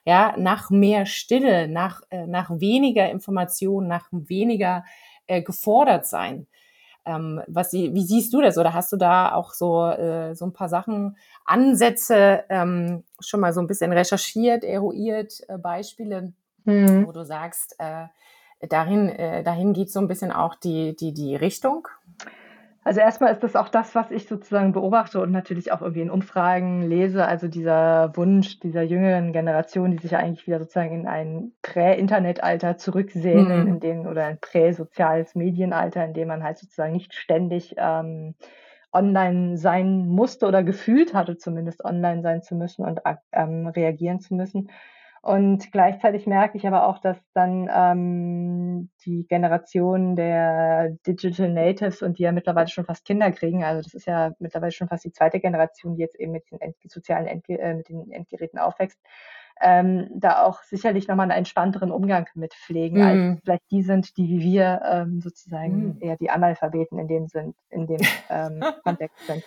ja, 0.04 0.34
nach 0.36 0.68
mehr 0.70 1.06
Stille, 1.06 1.68
nach, 1.68 2.02
äh, 2.10 2.26
nach 2.26 2.50
weniger 2.60 3.08
Information, 3.08 3.86
nach 3.88 4.08
weniger 4.10 4.84
äh, 5.26 5.42
gefordert 5.42 6.06
sein. 6.06 6.46
Ähm, 7.04 7.42
was, 7.48 7.70
sie- 7.72 7.92
wie 7.94 8.04
siehst 8.04 8.32
du 8.32 8.40
das? 8.40 8.58
Oder 8.58 8.74
hast 8.74 8.92
du 8.92 8.96
da 8.96 9.32
auch 9.34 9.52
so, 9.54 9.86
äh, 9.88 10.34
so 10.36 10.46
ein 10.46 10.52
paar 10.52 10.68
Sachen, 10.68 11.16
Ansätze 11.44 12.44
ähm, 12.48 13.02
schon 13.18 13.40
mal 13.40 13.52
so 13.52 13.60
ein 13.60 13.66
bisschen 13.66 13.92
recherchiert, 13.92 14.62
eruiert, 14.64 15.40
äh, 15.48 15.58
Beispiele, 15.58 16.32
Mhm. 16.64 17.04
wo 17.06 17.10
du 17.12 17.24
sagst, 17.24 17.74
äh, 17.80 18.06
dahin, 18.68 19.08
äh, 19.08 19.42
dahin 19.42 19.72
geht 19.72 19.90
so 19.90 19.98
ein 19.98 20.06
bisschen 20.06 20.30
auch 20.30 20.54
die, 20.54 20.94
die, 20.94 21.12
die 21.12 21.34
Richtung? 21.34 21.88
Also 22.84 22.98
erstmal 23.00 23.32
ist 23.32 23.44
das 23.44 23.54
auch 23.54 23.68
das, 23.68 23.94
was 23.94 24.10
ich 24.10 24.26
sozusagen 24.26 24.72
beobachte 24.72 25.20
und 25.20 25.30
natürlich 25.30 25.70
auch 25.70 25.82
irgendwie 25.82 26.00
in 26.00 26.10
Umfragen 26.10 26.82
lese. 26.82 27.24
Also 27.26 27.46
dieser 27.46 28.16
Wunsch 28.16 28.58
dieser 28.58 28.82
jüngeren 28.82 29.32
Generation, 29.32 29.92
die 29.92 29.98
sich 29.98 30.10
ja 30.10 30.18
eigentlich 30.18 30.48
wieder 30.48 30.58
sozusagen 30.58 30.92
in 31.02 31.06
ein 31.06 31.52
Prä-Internet-Alter 31.62 32.78
zurücksehnen, 32.78 33.66
Mhm. 33.66 33.68
in 33.68 33.80
dem 33.80 34.06
oder 34.06 34.24
ein 34.26 34.38
prä-soziales 34.40 35.36
Medienalter, 35.36 36.04
in 36.04 36.12
dem 36.12 36.26
man 36.28 36.42
halt 36.42 36.58
sozusagen 36.58 36.92
nicht 36.92 37.14
ständig 37.14 37.76
ähm, 37.78 38.34
online 38.92 39.56
sein 39.58 40.08
musste 40.08 40.46
oder 40.46 40.64
gefühlt 40.64 41.14
hatte, 41.14 41.36
zumindest 41.36 41.84
online 41.84 42.22
sein 42.22 42.42
zu 42.42 42.56
müssen 42.56 42.84
und 42.84 43.00
ähm, 43.32 43.68
reagieren 43.68 44.18
zu 44.20 44.34
müssen. 44.34 44.70
Und 45.24 45.70
gleichzeitig 45.70 46.26
merke 46.26 46.58
ich 46.58 46.66
aber 46.66 46.88
auch, 46.88 46.98
dass 46.98 47.16
dann 47.32 47.70
ähm, 47.72 48.90
die 49.06 49.24
Generation 49.28 50.16
der 50.16 50.96
Digital 51.06 51.48
Natives 51.48 52.02
und 52.02 52.18
die 52.18 52.24
ja 52.24 52.32
mittlerweile 52.32 52.66
schon 52.66 52.84
fast 52.86 53.04
Kinder 53.04 53.30
kriegen, 53.30 53.62
also 53.62 53.82
das 53.82 53.94
ist 53.94 54.06
ja 54.06 54.32
mittlerweile 54.40 54.72
schon 54.72 54.88
fast 54.88 55.04
die 55.04 55.12
zweite 55.12 55.38
Generation, 55.38 55.94
die 55.94 56.02
jetzt 56.02 56.18
eben 56.18 56.32
mit 56.32 56.50
den 56.50 56.60
End 56.60 56.74
sozialen 56.88 57.28
Endge 57.28 57.56
äh, 57.56 57.72
mit 57.74 57.88
den 57.88 58.10
Endgeräten 58.10 58.58
aufwächst, 58.58 58.98
ähm, 59.60 60.08
da 60.16 60.42
auch 60.42 60.60
sicherlich 60.64 61.06
nochmal 61.06 61.30
einen 61.30 61.38
entspannteren 61.38 61.92
Umgang 61.92 62.28
mit 62.34 62.54
pflegen, 62.54 63.00
als 63.00 63.20
Mhm. 63.20 63.38
vielleicht 63.44 63.70
die 63.70 63.82
sind, 63.84 64.16
die 64.16 64.28
wie 64.28 64.40
wir 64.40 64.82
ähm, 64.84 65.20
sozusagen 65.20 65.94
Mhm. 65.94 65.96
eher 66.00 66.16
die 66.16 66.30
Analphabeten 66.30 66.98
in 66.98 67.06
dem 67.06 67.28
sind, 67.28 67.54
in 67.70 67.86
dem 67.86 68.00
ähm, 68.28 68.60
Kontext 68.84 69.24
sind. 69.26 69.44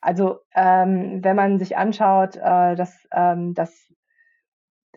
Also 0.00 0.40
ähm, 0.54 1.24
wenn 1.24 1.36
man 1.36 1.58
sich 1.58 1.76
anschaut, 1.76 2.36
äh, 2.36 2.76
dass, 2.76 3.08
ähm, 3.12 3.54
dass 3.54 3.92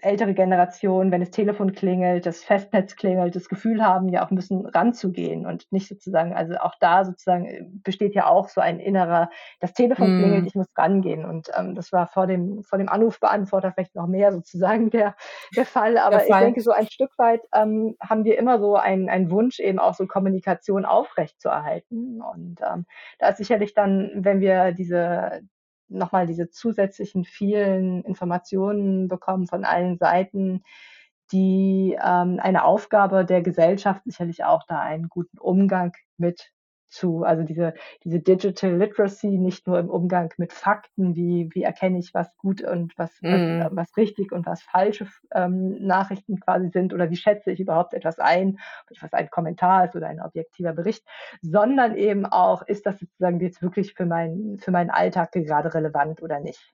ältere 0.01 0.33
Generation, 0.33 1.11
wenn 1.11 1.21
das 1.21 1.31
Telefon 1.31 1.71
klingelt, 1.73 2.25
das 2.25 2.43
Festnetz 2.43 2.95
klingelt, 2.95 3.35
das 3.35 3.49
Gefühl 3.49 3.83
haben, 3.83 4.09
ja 4.09 4.25
auch 4.25 4.31
müssen 4.31 4.65
ranzugehen 4.65 5.45
und 5.45 5.71
nicht 5.71 5.87
sozusagen, 5.87 6.33
also 6.33 6.55
auch 6.57 6.73
da 6.79 7.05
sozusagen 7.05 7.45
äh, 7.45 7.63
besteht 7.83 8.13
ja 8.15 8.27
auch 8.27 8.49
so 8.49 8.61
ein 8.61 8.79
innerer, 8.79 9.29
das 9.59 9.73
Telefon 9.73 10.13
klingelt, 10.13 10.45
Mhm. 10.45 10.47
ich 10.47 10.55
muss 10.55 10.67
rangehen 10.77 11.25
und 11.25 11.49
ähm, 11.57 11.75
das 11.75 11.91
war 11.91 12.07
vor 12.07 12.27
dem, 12.27 12.63
vor 12.63 12.77
dem 12.77 12.89
Anrufbeantworter 12.89 13.71
vielleicht 13.73 13.95
noch 13.95 14.07
mehr 14.07 14.31
sozusagen 14.33 14.89
der, 14.89 15.15
der 15.55 15.65
Fall, 15.65 15.97
Der 16.05 16.05
aber 16.05 16.27
ich 16.27 16.27
Fall. 16.27 16.39
denke 16.39 16.61
so 16.61 16.71
ein 16.71 16.87
Stück 16.87 17.11
weit 17.17 17.41
ähm, 17.53 17.95
haben 18.01 18.25
wir 18.25 18.37
immer 18.37 18.59
so 18.59 18.75
einen, 18.75 19.09
einen 19.09 19.31
Wunsch 19.31 19.59
eben 19.59 19.79
auch 19.79 19.93
so 19.93 20.05
Kommunikation 20.07 20.85
aufrecht 20.85 21.39
zu 21.41 21.49
erhalten 21.49 22.21
und 22.21 22.59
ähm, 22.61 22.85
da 23.19 23.29
ist 23.29 23.37
sicherlich 23.37 23.73
dann, 23.73 24.11
wenn 24.15 24.39
wir 24.39 24.71
diese 24.73 25.41
nochmal 25.87 26.25
diese 26.27 26.49
zusätzlichen 26.49 27.25
vielen 27.25 28.03
Informationen 28.03 29.07
bekommen 29.07 29.47
von 29.47 29.65
allen 29.65 29.97
Seiten, 29.97 30.63
die 31.31 31.97
ähm, 32.01 32.39
eine 32.39 32.63
Aufgabe 32.65 33.25
der 33.25 33.41
Gesellschaft 33.41 34.03
sicherlich 34.05 34.43
auch 34.43 34.63
da 34.67 34.79
einen 34.79 35.09
guten 35.09 35.37
Umgang 35.37 35.93
mit 36.17 36.51
zu, 36.95 37.23
also 37.23 37.43
diese, 37.43 37.73
diese 38.03 38.19
Digital 38.19 38.75
Literacy, 38.75 39.37
nicht 39.37 39.67
nur 39.67 39.77
im 39.79 39.89
Umgang 39.89 40.33
mit 40.37 40.53
Fakten, 40.53 41.15
wie, 41.15 41.49
wie 41.53 41.63
erkenne 41.63 41.99
ich, 41.99 42.13
was 42.13 42.35
gut 42.37 42.63
und 42.63 42.97
was, 42.97 43.11
mm. 43.21 43.27
was, 43.27 43.71
mhm. 43.71 43.77
was, 43.77 43.97
richtig 43.97 44.31
und 44.31 44.45
was 44.45 44.63
falsche 44.63 45.07
ähm, 45.33 45.85
Nachrichten 45.85 46.39
quasi 46.39 46.69
sind 46.69 46.93
oder 46.93 47.09
wie 47.09 47.17
schätze 47.17 47.51
ich 47.51 47.59
überhaupt 47.59 47.93
etwas 47.93 48.19
ein, 48.19 48.59
ob 48.83 48.91
etwas 48.91 49.13
ein 49.13 49.29
Kommentar 49.29 49.85
ist 49.85 49.95
oder 49.95 50.07
ein 50.07 50.21
objektiver 50.21 50.73
Bericht, 50.73 51.05
sondern 51.41 51.95
eben 51.95 52.25
auch, 52.25 52.61
ist 52.63 52.85
das 52.85 52.99
sozusagen 52.99 53.39
jetzt 53.39 53.61
wirklich 53.61 53.93
für, 53.93 54.05
mein, 54.05 54.57
für 54.59 54.71
meinen 54.71 54.89
Alltag 54.89 55.33
gerade 55.33 55.73
relevant 55.73 56.21
oder 56.21 56.39
nicht. 56.39 56.73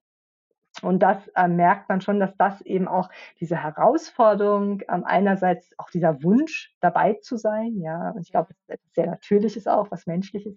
Und 0.84 1.00
das 1.00 1.28
äh, 1.36 1.48
merkt 1.48 1.90
man 1.90 2.02
schon, 2.02 2.20
dass 2.20 2.36
das 2.38 2.62
eben 2.62 2.88
auch 2.88 3.10
diese 3.40 3.56
Herausforderung, 3.56 4.82
ähm, 4.90 5.04
einerseits 5.06 5.78
auch 5.78 5.90
dieser 5.90 6.24
Wunsch 6.24 6.74
dabei 6.80 7.14
zu 7.22 7.38
sein, 7.38 7.78
ja, 7.80 8.12
und 8.12 8.22
ich 8.22 8.32
glaube, 8.32 8.50
es 8.68 8.82
ist 8.84 8.96
sehr 8.96 9.08
Natürliches 9.08 9.68
auch, 9.68 9.92
was 9.92 10.08
Menschliches, 10.08 10.56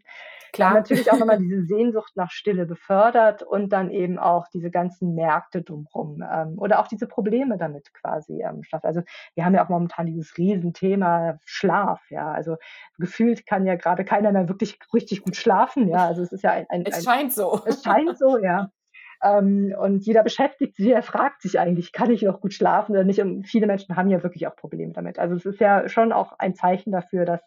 Klar. 0.52 0.74
natürlich 0.74 1.10
auch 1.10 1.18
nochmal 1.18 1.38
diese 1.40 1.64
Sehnsucht 1.64 2.12
nach 2.16 2.30
Stille 2.30 2.66
befördert 2.66 3.42
und 3.42 3.70
dann 3.70 3.90
eben 3.90 4.18
auch 4.18 4.48
diese 4.48 4.70
ganzen 4.70 5.14
Märkte 5.14 5.62
drumherum 5.62 6.22
ähm, 6.22 6.58
oder 6.58 6.80
auch 6.80 6.86
diese 6.86 7.06
Probleme 7.06 7.58
damit 7.58 7.92
quasi 7.92 8.42
ähm, 8.42 8.62
schafft. 8.62 8.84
Also 8.84 9.02
wir 9.34 9.44
haben 9.44 9.54
ja 9.54 9.64
auch 9.64 9.68
momentan 9.68 10.06
dieses 10.06 10.36
Riesenthema 10.38 11.38
Schlaf, 11.44 12.10
ja, 12.10 12.30
also 12.30 12.56
gefühlt 12.98 13.46
kann 13.46 13.66
ja 13.66 13.74
gerade 13.74 14.04
keiner 14.04 14.32
mehr 14.32 14.48
wirklich 14.48 14.78
richtig 14.92 15.22
gut 15.22 15.36
schlafen, 15.36 15.88
ja, 15.88 16.06
also 16.06 16.22
es 16.22 16.32
ist 16.32 16.42
ja 16.42 16.52
ein, 16.52 16.66
ein, 16.68 16.80
ein 16.80 16.86
es 16.86 17.04
scheint 17.04 17.32
so. 17.32 17.62
Es 17.66 17.82
scheint 17.82 18.16
so, 18.18 18.38
ja. 18.38 18.70
Ähm, 19.24 19.74
und 19.78 20.04
jeder 20.04 20.22
beschäftigt 20.22 20.76
sich, 20.76 20.88
er 20.90 21.02
fragt 21.02 21.42
sich 21.42 21.58
eigentlich, 21.58 21.92
kann 21.92 22.10
ich 22.10 22.22
noch 22.22 22.40
gut 22.40 22.52
schlafen 22.52 22.92
oder 22.92 23.04
nicht? 23.04 23.20
Und 23.20 23.44
viele 23.44 23.66
Menschen 23.66 23.96
haben 23.96 24.10
ja 24.10 24.22
wirklich 24.22 24.46
auch 24.46 24.56
Probleme 24.56 24.92
damit. 24.92 25.18
Also 25.18 25.34
es 25.34 25.46
ist 25.46 25.60
ja 25.60 25.88
schon 25.88 26.12
auch 26.12 26.38
ein 26.38 26.54
Zeichen 26.54 26.92
dafür, 26.92 27.24
dass, 27.24 27.40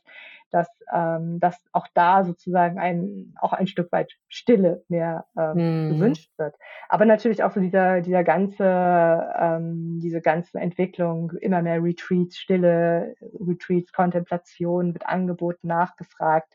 dass, 0.49 0.67
ähm, 0.93 1.39
dass 1.39 1.61
auch 1.73 1.87
da 1.93 2.23
sozusagen 2.23 2.79
ein, 2.79 3.35
auch 3.39 3.53
ein 3.53 3.67
Stück 3.67 3.91
weit 3.91 4.13
Stille 4.29 4.83
mehr 4.87 5.25
ähm, 5.37 5.57
hm. 5.57 5.89
gewünscht 5.89 6.31
wird. 6.37 6.55
Aber 6.89 7.05
natürlich 7.05 7.43
auch 7.43 7.51
so 7.51 7.59
dieser, 7.59 8.01
dieser 8.01 8.23
ganze, 8.23 8.63
ähm, 8.63 9.99
diese 10.01 10.21
ganze 10.21 10.59
Entwicklung, 10.59 11.33
immer 11.41 11.61
mehr 11.61 11.83
Retreats, 11.83 12.37
Stille, 12.37 13.15
Retreats, 13.39 13.91
Kontemplation 13.91 14.93
wird 14.93 15.05
angeboten, 15.05 15.67
nachgefragt 15.67 16.53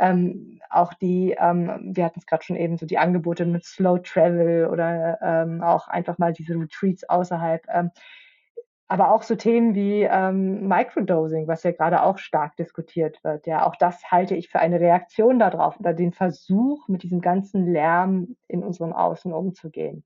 ähm, 0.00 0.60
auch 0.70 0.94
die, 0.94 1.36
ähm, 1.38 1.92
wir 1.94 2.04
hatten 2.04 2.20
es 2.20 2.26
gerade 2.26 2.42
schon 2.42 2.56
eben, 2.56 2.78
so 2.78 2.86
die 2.86 2.98
Angebote 2.98 3.44
mit 3.44 3.64
Slow 3.64 4.00
Travel 4.02 4.66
oder 4.66 5.18
ähm, 5.22 5.62
auch 5.62 5.88
einfach 5.88 6.18
mal 6.18 6.32
diese 6.32 6.54
Retreats 6.54 7.08
außerhalb. 7.08 7.66
Ähm, 7.72 7.90
aber 8.88 9.12
auch 9.12 9.22
so 9.22 9.36
Themen 9.36 9.76
wie 9.76 10.02
ähm, 10.02 10.66
Microdosing, 10.66 11.46
was 11.46 11.62
ja 11.62 11.70
gerade 11.70 12.02
auch 12.02 12.18
stark 12.18 12.56
diskutiert 12.56 13.22
wird. 13.22 13.46
Ja, 13.46 13.64
auch 13.64 13.76
das 13.76 14.10
halte 14.10 14.34
ich 14.34 14.48
für 14.48 14.58
eine 14.58 14.80
Reaktion 14.80 15.38
darauf 15.38 15.78
oder 15.78 15.94
den 15.94 16.12
Versuch, 16.12 16.88
mit 16.88 17.04
diesem 17.04 17.20
ganzen 17.20 17.72
Lärm 17.72 18.36
in 18.48 18.64
unserem 18.64 18.92
Außen 18.92 19.32
umzugehen. 19.32 20.02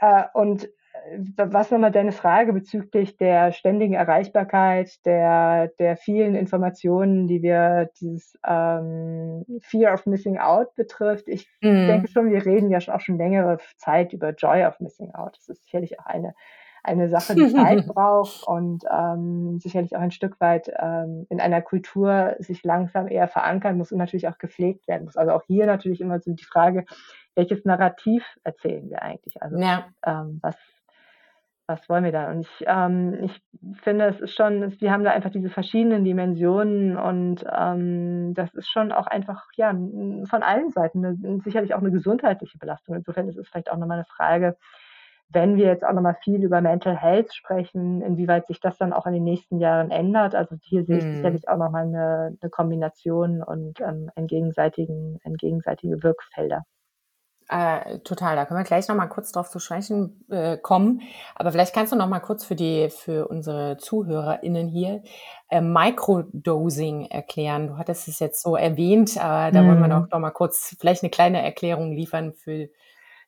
Äh, 0.00 0.24
und 0.34 0.68
was 1.36 1.70
nochmal 1.70 1.90
deine 1.90 2.12
Frage 2.12 2.52
bezüglich 2.52 3.16
der 3.16 3.52
ständigen 3.52 3.94
Erreichbarkeit, 3.94 5.04
der, 5.04 5.68
der 5.78 5.96
vielen 5.96 6.34
Informationen, 6.34 7.26
die 7.26 7.42
wir 7.42 7.90
dieses 8.00 8.38
ähm, 8.46 9.44
Fear 9.62 9.94
of 9.94 10.06
Missing 10.06 10.38
Out 10.38 10.74
betrifft. 10.74 11.28
Ich 11.28 11.48
mhm. 11.60 11.86
denke 11.86 12.08
schon, 12.08 12.30
wir 12.30 12.44
reden 12.44 12.70
ja 12.70 12.78
auch 12.94 13.00
schon 13.00 13.18
längere 13.18 13.58
Zeit 13.76 14.12
über 14.12 14.30
Joy 14.30 14.64
of 14.64 14.80
Missing 14.80 15.14
Out. 15.14 15.36
Das 15.36 15.48
ist 15.48 15.64
sicherlich 15.64 15.98
auch 15.98 16.06
eine, 16.06 16.34
eine 16.84 17.08
Sache, 17.08 17.34
die 17.34 17.52
Zeit 17.52 17.86
braucht 17.86 18.46
und 18.46 18.84
ähm, 18.90 19.58
sicherlich 19.60 19.96
auch 19.96 20.00
ein 20.00 20.10
Stück 20.10 20.40
weit 20.40 20.70
ähm, 20.78 21.26
in 21.30 21.40
einer 21.40 21.62
Kultur 21.62 22.36
sich 22.38 22.62
langsam 22.64 23.08
eher 23.08 23.28
verankern 23.28 23.76
muss 23.76 23.92
und 23.92 23.98
natürlich 23.98 24.28
auch 24.28 24.38
gepflegt 24.38 24.86
werden 24.88 25.04
muss. 25.04 25.16
Also 25.16 25.32
auch 25.32 25.42
hier 25.46 25.66
natürlich 25.66 26.00
immer 26.00 26.20
so 26.20 26.32
die 26.32 26.44
Frage, 26.44 26.84
welches 27.34 27.64
Narrativ 27.64 28.24
erzählen 28.44 28.88
wir 28.90 29.02
eigentlich? 29.02 29.40
Also 29.42 29.56
ja. 29.58 29.86
ähm, 30.04 30.38
was 30.42 30.56
was 31.66 31.88
wollen 31.88 32.04
wir 32.04 32.12
da? 32.12 32.30
Und 32.30 32.40
ich, 32.40 32.64
ähm, 32.66 33.18
ich 33.22 33.42
finde, 33.82 34.06
es 34.06 34.20
ist 34.20 34.34
schon, 34.34 34.80
wir 34.80 34.92
haben 34.92 35.04
da 35.04 35.10
einfach 35.10 35.30
diese 35.30 35.50
verschiedenen 35.50 36.04
Dimensionen 36.04 36.96
und 36.96 37.44
ähm, 37.50 38.34
das 38.34 38.52
ist 38.54 38.68
schon 38.68 38.92
auch 38.92 39.06
einfach, 39.06 39.46
ja, 39.54 39.70
von 39.70 40.42
allen 40.42 40.70
Seiten 40.70 41.04
eine, 41.04 41.40
sicherlich 41.40 41.74
auch 41.74 41.80
eine 41.80 41.90
gesundheitliche 41.90 42.58
Belastung. 42.58 42.96
Insofern 42.96 43.28
ist 43.28 43.38
es 43.38 43.48
vielleicht 43.48 43.70
auch 43.70 43.78
nochmal 43.78 43.98
eine 43.98 44.06
Frage, 44.06 44.56
wenn 45.28 45.56
wir 45.56 45.66
jetzt 45.66 45.84
auch 45.84 45.92
nochmal 45.92 46.16
viel 46.22 46.42
über 46.42 46.60
Mental 46.60 46.96
Health 46.96 47.32
sprechen, 47.32 48.02
inwieweit 48.02 48.46
sich 48.48 48.60
das 48.60 48.76
dann 48.76 48.92
auch 48.92 49.06
in 49.06 49.14
den 49.14 49.24
nächsten 49.24 49.58
Jahren 49.58 49.90
ändert. 49.90 50.34
Also 50.34 50.56
hier 50.60 50.84
sehe 50.84 50.98
ich 50.98 51.04
mm. 51.04 51.14
sicherlich 51.14 51.48
auch 51.48 51.56
nochmal 51.56 51.86
eine, 51.86 52.36
eine 52.40 52.50
Kombination 52.50 53.42
und 53.42 53.80
ähm, 53.80 54.10
einen 54.14 54.26
gegenseitigen, 54.26 55.20
ein 55.24 55.34
gegenseitige 55.34 56.02
Wirkfelder. 56.02 56.64
Äh, 57.52 57.98
total, 57.98 58.36
da 58.36 58.46
können 58.46 58.60
wir 58.60 58.64
gleich 58.64 58.88
noch 58.88 58.96
mal 58.96 59.08
kurz 59.08 59.30
drauf 59.30 59.50
zu 59.50 59.58
sprechen 59.58 60.24
äh, 60.30 60.56
kommen. 60.56 61.02
Aber 61.34 61.52
vielleicht 61.52 61.74
kannst 61.74 61.92
du 61.92 61.96
noch 61.96 62.08
mal 62.08 62.20
kurz 62.20 62.44
für 62.44 62.54
die 62.54 62.88
für 62.88 63.28
unsere 63.28 63.76
ZuhörerInnen 63.76 64.68
hier 64.68 65.02
äh, 65.50 65.60
Microdosing 65.60 67.06
erklären. 67.06 67.66
Du 67.66 67.76
hattest 67.76 68.08
es 68.08 68.20
jetzt 68.20 68.42
so 68.42 68.56
erwähnt, 68.56 69.22
aber 69.22 69.52
da 69.52 69.60
hm. 69.60 69.68
wollen 69.68 69.80
wir 69.80 69.88
doch 69.88 70.02
mhm. 70.02 70.08
noch 70.10 70.18
mal 70.18 70.30
kurz 70.30 70.76
vielleicht 70.78 71.02
eine 71.02 71.10
kleine 71.10 71.42
Erklärung 71.42 71.92
liefern 71.92 72.32
für 72.32 72.68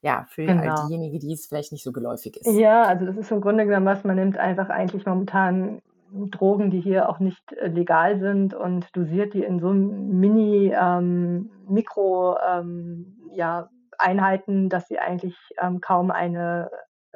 ja, 0.00 0.26
für 0.28 0.44
genau. 0.44 0.87
diejenigen, 0.87 1.18
die 1.18 1.32
es 1.32 1.46
vielleicht 1.46 1.72
nicht 1.72 1.82
so 1.82 1.90
geläufig 1.90 2.37
ist. 2.37 2.58
Ja, 2.58 2.82
also 2.82 3.06
das 3.06 3.16
ist 3.16 3.30
im 3.30 3.40
Grunde 3.40 3.64
genommen 3.64 3.87
was, 3.87 4.04
man 4.04 4.16
nimmt 4.16 4.37
einfach 4.37 4.68
eigentlich 4.68 5.06
momentan 5.06 5.80
Drogen, 6.30 6.70
die 6.70 6.80
hier 6.80 7.08
auch 7.08 7.18
nicht 7.20 7.52
äh, 7.54 7.68
legal 7.68 8.20
sind 8.20 8.54
und 8.54 8.87
dosiert 8.94 9.34
die 9.34 9.42
in 9.42 9.60
so 9.60 9.70
einem 9.70 10.18
Mini 10.20 10.74
ähm, 10.78 11.50
Mikro 11.68 12.37
ähm, 12.46 13.16
ja, 13.34 13.70
Einheiten, 13.98 14.68
dass 14.68 14.88
sie 14.88 14.98
eigentlich 14.98 15.37
ähm, 15.61 15.80
kaum 15.80 16.11
eine 16.11 16.70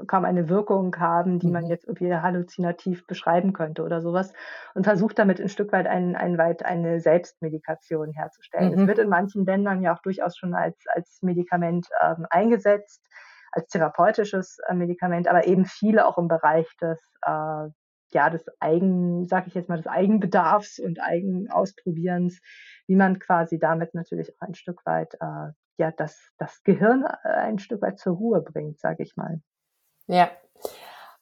kaum 0.07 0.25
eine 0.25 0.49
Wirkung 0.49 0.95
haben, 0.99 1.39
die 1.39 1.51
man 1.51 1.65
mhm. 1.65 1.71
jetzt 1.71 1.87
irgendwie 1.87 2.15
halluzinativ 2.15 3.07
beschreiben 3.07 3.53
könnte 3.53 3.83
oder 3.83 4.01
sowas 4.01 4.33
und 4.75 4.85
versucht 4.85 5.19
damit 5.19 5.41
ein 5.41 5.49
Stück 5.49 5.73
weit 5.73 5.87
ein, 5.87 6.15
ein 6.15 6.39
weit 6.39 6.65
eine 6.65 7.01
Selbstmedikation 7.01 8.13
herzustellen. 8.13 8.73
Mhm. 8.73 8.81
Es 8.81 8.87
wird 8.87 8.99
in 8.99 9.09
manchen 9.09 9.45
Ländern 9.45 9.83
ja 9.83 9.95
auch 9.95 10.03
durchaus 10.03 10.37
schon 10.37 10.55
als, 10.55 10.79
als 10.95 11.19
Medikament 11.23 11.89
ähm, 12.01 12.27
eingesetzt, 12.31 13.05
als 13.53 13.69
therapeutisches 13.69 14.59
äh, 14.69 14.75
Medikament, 14.75 15.27
aber 15.27 15.47
eben 15.47 15.65
viele 15.65 16.07
auch 16.07 16.19
im 16.19 16.29
Bereich 16.29 16.69
des 16.81 17.01
äh, 17.23 17.69
ja, 18.11 18.31
des 18.31 18.47
Eigen, 18.59 19.27
sag 19.27 19.47
ich 19.47 19.55
jetzt 19.55 19.69
mal, 19.69 19.77
des 19.77 19.87
Eigenbedarfs 19.87 20.79
und 20.79 20.99
Eigenausprobierens, 20.99 22.41
wie 22.87 22.97
man 22.97 23.19
quasi 23.19 23.59
damit 23.59 23.93
natürlich 23.93 24.35
auch 24.35 24.47
ein 24.47 24.55
Stück 24.55 24.87
weit 24.87 25.13
äh, 25.21 25.53
ja 25.79 25.91
das, 25.93 26.33
das 26.39 26.63
Gehirn 26.65 27.05
äh, 27.05 27.29
ein 27.29 27.59
Stück 27.59 27.83
weit 27.83 27.99
zur 27.99 28.17
Ruhe 28.17 28.41
bringt, 28.41 28.79
sage 28.79 29.03
ich 29.03 29.17
mal. 29.17 29.41
Ja, 30.07 30.31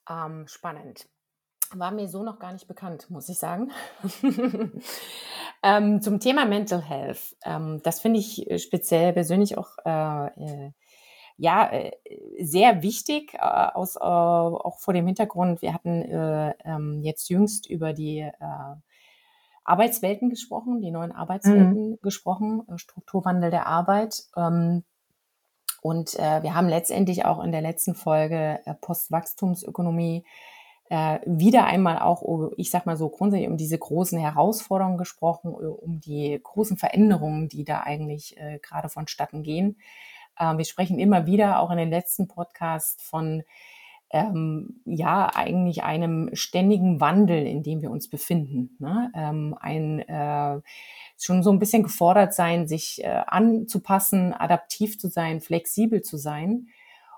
ähm, 0.09 0.47
spannend. 0.49 1.09
War 1.73 1.91
mir 1.91 2.09
so 2.09 2.23
noch 2.23 2.39
gar 2.39 2.53
nicht 2.53 2.69
bekannt, 2.69 3.11
muss 3.11 3.29
ich 3.29 3.39
sagen. 3.39 3.73
ähm, 5.63 6.01
zum 6.01 6.21
Thema 6.21 6.45
Mental 6.45 6.81
Health. 6.81 7.37
Ähm, 7.45 7.81
das 7.83 8.01
finde 8.01 8.21
ich 8.21 8.49
äh, 8.49 8.59
speziell 8.59 9.13
persönlich 9.13 9.59
auch 9.59 9.77
äh, 9.85 10.27
äh, 10.27 10.73
ja, 11.39 11.71
äh, 11.71 11.93
sehr 12.41 12.83
wichtig, 12.83 13.35
äh, 13.35 13.39
aus, 13.39 13.97
äh, 13.97 14.01
auch 14.01 14.79
vor 14.79 14.95
dem 14.95 15.07
Hintergrund, 15.07 15.61
wir 15.61 15.75
hatten 15.75 16.55
ähm, 16.65 17.03
jetzt 17.03 17.29
jüngst 17.29 17.69
über 17.69 17.93
die 17.93 18.31
Arbeitswelten 19.67 20.31
gesprochen, 20.31 20.81
die 20.81 20.91
neuen 20.91 21.13
Arbeitswelten 21.13 21.91
mhm. 21.91 21.99
gesprochen, 22.03 22.63
äh, 22.69 22.79
Strukturwandel 22.79 23.51
der 23.51 23.67
Arbeit. 23.67 24.25
Ähm, 24.37 24.85
und 25.83 26.19
äh, 26.19 26.43
wir 26.43 26.55
haben 26.55 26.69
letztendlich 26.69 27.25
auch 27.25 27.43
in 27.43 27.53
der 27.53 27.63
letzten 27.63 27.95
Folge 27.95 28.61
äh, 28.65 28.75
Postwachstumsökonomie 28.75 30.25
äh, 30.89 31.19
wieder 31.27 31.65
einmal 31.67 31.99
auch, 31.99 32.53
ich 32.57 32.71
sag 32.71 32.87
mal 32.87 32.97
so 32.97 33.09
grundsätzlich 33.09 33.49
um 33.49 33.57
diese 33.57 33.79
großen 33.79 34.19
Herausforderungen 34.19 34.99
gesprochen, 34.99 35.53
um 35.55 36.01
die 36.01 36.41
großen 36.43 36.77
Veränderungen, 36.77 37.49
die 37.49 37.65
da 37.65 37.81
eigentlich 37.81 38.37
äh, 38.37 38.59
gerade 38.61 38.89
vonstatten 38.89 39.43
gehen. 39.43 39.79
Äh, 40.39 40.57
wir 40.57 40.65
sprechen 40.65 40.99
immer 40.99 41.27
wieder 41.27 41.61
auch 41.61 41.71
in 41.71 41.79
den 41.79 41.91
letzten 41.91 42.29
Podcast 42.29 43.03
von 43.03 43.43
ähm, 44.11 44.81
ja 44.85 45.31
eigentlich 45.35 45.83
einem 45.83 46.31
ständigen 46.33 47.01
Wandel, 47.01 47.47
in 47.47 47.63
dem 47.63 47.83
wir 47.83 47.91
uns 47.91 48.09
befinden. 48.09 48.77
Ne? 48.79 49.11
Ähm, 49.15 49.57
ein 49.61 50.01
äh, 50.01 50.61
schon 51.19 51.43
so 51.43 51.51
ein 51.51 51.59
bisschen 51.59 51.83
gefordert 51.83 52.35
sein, 52.35 52.69
sich 52.69 53.03
äh, 53.05 53.23
anzupassen, 53.27 54.33
adaptiv 54.33 54.99
zu 54.99 55.09
sein, 55.09 55.41
flexibel 55.41 56.03
zu 56.03 56.17
sein. 56.17 56.69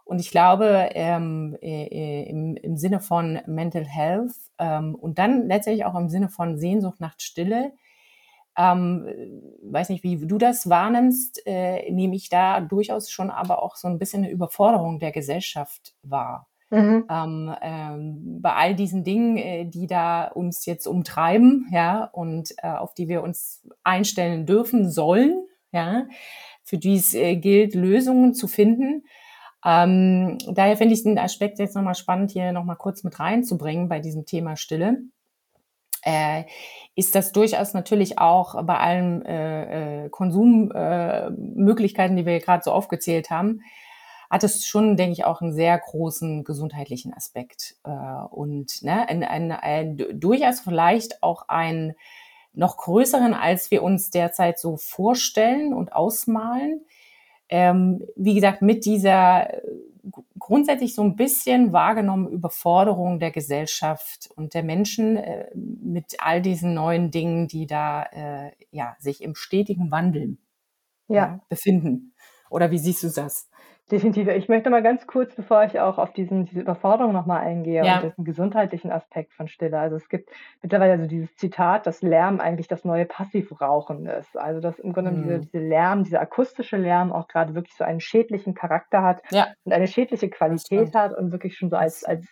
Und 0.05 0.21
ich 0.21 0.31
glaube, 0.31 0.91
ähm, 0.95 1.57
äh, 1.61 1.85
äh 1.85 2.31
im, 2.31 2.57
im 2.57 2.77
Sinne 2.77 3.01
von 3.01 3.41
Mental 3.47 3.85
Health 3.85 4.33
ähm, 4.59 4.95
und 4.95 5.19
dann 5.19 5.47
letztendlich 5.47 5.85
auch 5.85 5.95
im 5.95 6.09
Sinne 6.09 6.31
von 6.31 6.59
Sehnsucht 6.59 7.01
nach 7.01 7.15
Stille, 7.19 7.73
ähm, 8.57 9.07
weiß 9.63 9.91
nicht, 9.91 10.03
wie 10.03 10.17
du 10.17 10.37
das 10.37 10.69
wahrnimmst, 10.69 11.47
äh, 11.47 11.91
nehme 11.93 12.17
ich 12.17 12.29
da 12.29 12.61
durchaus 12.61 13.11
schon 13.11 13.31
aber 13.31 13.63
auch 13.63 13.77
so 13.77 13.87
ein 13.87 13.99
bisschen 13.99 14.25
eine 14.25 14.33
Überforderung 14.33 14.99
der 14.99 15.13
Gesellschaft 15.13 15.95
wahr. 16.03 16.48
Mhm. 16.71 17.07
Ähm, 17.11 17.55
ähm, 17.63 18.43
bei 18.43 18.53
all 18.53 18.75
diesen 18.75 19.03
Dingen, 19.03 19.39
äh, 19.39 19.65
die 19.65 19.87
da 19.87 20.27
uns 20.27 20.67
jetzt 20.67 20.87
umtreiben, 20.87 21.67
ja, 21.73 22.05
und 22.05 22.53
äh, 22.59 22.69
auf 22.69 22.93
die 22.95 23.09
wir 23.09 23.23
uns 23.23 23.67
einstellen 23.85 24.45
dürfen, 24.45 24.91
sollen, 24.91 25.47
ja, 25.73 26.05
für 26.63 26.77
die 26.77 26.97
es 26.97 27.15
äh, 27.15 27.37
gilt, 27.37 27.75
Lösungen 27.75 28.35
zu 28.35 28.49
finden. 28.49 29.05
Ähm, 29.65 30.37
daher 30.47 30.77
finde 30.77 30.93
ich 30.95 31.03
den 31.03 31.19
Aspekt 31.19 31.59
jetzt 31.59 31.75
nochmal 31.75 31.95
spannend, 31.95 32.33
hier 32.33 32.53
nochmal 32.53 32.77
kurz 32.77 33.03
mit 33.03 33.19
reinzubringen 33.19 33.89
bei 33.89 34.01
diesem 34.01 34.27
Thema 34.27 34.57
Stille. 34.57 34.99
Äh, 36.03 36.45
ist 36.95 37.15
das 37.15 37.33
durchaus 37.33 37.73
natürlich 37.75 38.19
auch 38.19 38.63
bei 38.65 38.79
allen 38.79 39.25
äh, 39.25 40.05
äh, 40.05 40.09
Konsummöglichkeiten, 40.11 42.17
die 42.17 42.27
wir 42.27 42.39
gerade 42.41 42.63
so 42.63 42.73
aufgezählt 42.73 43.31
haben, 43.31 43.63
hat 44.31 44.45
es 44.45 44.67
schon, 44.67 44.97
denke 44.97 45.13
ich, 45.13 45.25
auch 45.25 45.41
einen 45.41 45.53
sehr 45.53 45.79
großen 45.79 46.45
gesundheitlichen 46.45 47.15
Aspekt 47.15 47.77
äh, 47.85 47.91
und 47.91 48.83
ne, 48.83 49.09
ein, 49.09 49.25
ein, 49.25 49.53
ein, 49.53 49.97
durchaus 50.21 50.61
vielleicht 50.61 51.23
auch 51.23 51.49
einen 51.49 51.95
noch 52.53 52.77
größeren, 52.77 53.35
als 53.35 53.71
wir 53.71 53.83
uns 53.83 54.11
derzeit 54.11 54.59
so 54.59 54.77
vorstellen 54.77 55.73
und 55.73 55.93
ausmalen. 55.93 56.85
Ähm, 57.49 58.05
wie 58.17 58.35
gesagt, 58.35 58.61
mit 58.61 58.85
dieser 58.85 59.55
äh, 59.55 59.63
grundsätzlich 60.39 60.95
so 60.95 61.03
ein 61.03 61.17
bisschen 61.17 61.73
wahrgenommen 61.73 62.29
Überforderung 62.29 63.21
der 63.21 63.31
Gesellschaft 63.31 64.29
und 64.37 64.55
der 64.55 64.63
Menschen 64.63 65.17
äh, 65.17 65.49
mit 65.55 66.17
all 66.19 66.43
diesen 66.43 66.75
neuen 66.75 67.11
Dingen, 67.11 67.49
die 67.49 67.67
da 67.67 68.03
äh, 68.03 68.53
ja 68.71 68.97
sich 68.99 69.23
im 69.23 69.35
stetigen 69.35 69.91
Wandel 69.91 70.37
ja. 71.09 71.15
ja. 71.15 71.41
befinden. 71.49 72.13
Oder 72.51 72.71
wie 72.71 72.79
siehst 72.79 73.03
du 73.03 73.09
das? 73.09 73.49
Definitiv. 73.91 74.29
Ich 74.29 74.51
möchte 74.51 74.69
mal 74.69 74.83
ganz 74.83 75.07
kurz, 75.07 75.35
bevor 75.35 75.65
ich 75.65 75.81
auch 75.81 75.97
auf 75.97 76.13
diesen, 76.13 76.45
diese 76.45 76.61
Überforderung 76.61 77.15
nochmal 77.15 77.41
eingehe 77.41 77.83
ja. 77.83 78.01
und 78.01 78.17
den 78.19 78.25
gesundheitlichen 78.25 78.93
Aspekt 78.93 79.33
von 79.33 79.49
Stille. 79.49 79.79
Also 79.79 79.97
es 79.97 80.11
gibt 80.11 80.29
mittlerweile 80.61 80.93
also 80.93 81.07
dieses 81.07 81.35
Zitat, 81.37 81.87
dass 81.87 82.03
Lärm 82.03 82.39
eigentlich 82.39 82.69
das 82.69 82.85
neue 82.85 83.07
Passivrauchen 83.07 84.05
ist. 84.05 84.37
Also 84.37 84.61
dass 84.61 84.79
im 84.79 84.93
Grunde 84.93 85.13
mhm. 85.13 85.23
diese, 85.23 85.39
diese 85.41 85.59
Lärm, 85.61 86.05
dieser 86.05 86.21
akustische 86.21 86.77
Lärm 86.77 87.13
auch 87.13 87.29
gerade 87.29 87.55
wirklich 87.55 87.75
so 87.75 87.85
einen 87.85 88.01
schädlichen 88.01 88.55
Charakter 88.55 89.03
hat 89.03 89.23
ja. 89.31 89.47
und 89.65 89.73
eine 89.73 89.87
schädliche 89.87 90.29
Qualität 90.29 90.95
hat 90.95 91.17
und 91.17 91.33
wirklich 91.33 91.57
schon 91.57 91.71
so 91.71 91.77
als, 91.77 92.05
als 92.05 92.27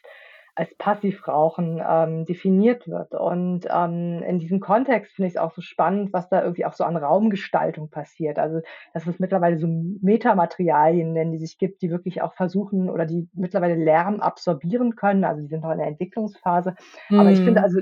als 0.56 0.74
Passivrauchen 0.78 1.82
ähm, 1.86 2.24
definiert 2.24 2.88
wird. 2.88 3.14
Und 3.14 3.66
ähm, 3.70 4.22
in 4.26 4.38
diesem 4.38 4.58
Kontext 4.58 5.12
finde 5.12 5.28
ich 5.28 5.34
es 5.34 5.40
auch 5.40 5.52
so 5.52 5.60
spannend, 5.60 6.12
was 6.14 6.28
da 6.30 6.42
irgendwie 6.42 6.64
auch 6.64 6.72
so 6.72 6.84
an 6.84 6.96
Raumgestaltung 6.96 7.90
passiert. 7.90 8.38
Also, 8.38 8.60
dass 8.94 9.06
es 9.06 9.18
mittlerweile 9.18 9.58
so 9.58 9.66
Metamaterialien 9.68 11.12
nennen, 11.12 11.32
die 11.32 11.38
sich 11.38 11.58
gibt, 11.58 11.82
die 11.82 11.90
wirklich 11.90 12.22
auch 12.22 12.34
versuchen 12.34 12.88
oder 12.88 13.04
die 13.04 13.28
mittlerweile 13.34 13.74
Lärm 13.74 14.20
absorbieren 14.20 14.96
können. 14.96 15.24
Also, 15.24 15.42
die 15.42 15.48
sind 15.48 15.62
noch 15.62 15.72
in 15.72 15.78
der 15.78 15.88
Entwicklungsphase. 15.88 16.74
Mhm. 17.10 17.20
Aber 17.20 17.30
ich 17.30 17.38
finde 17.38 17.60
mhm. 17.60 17.64
also 17.64 17.80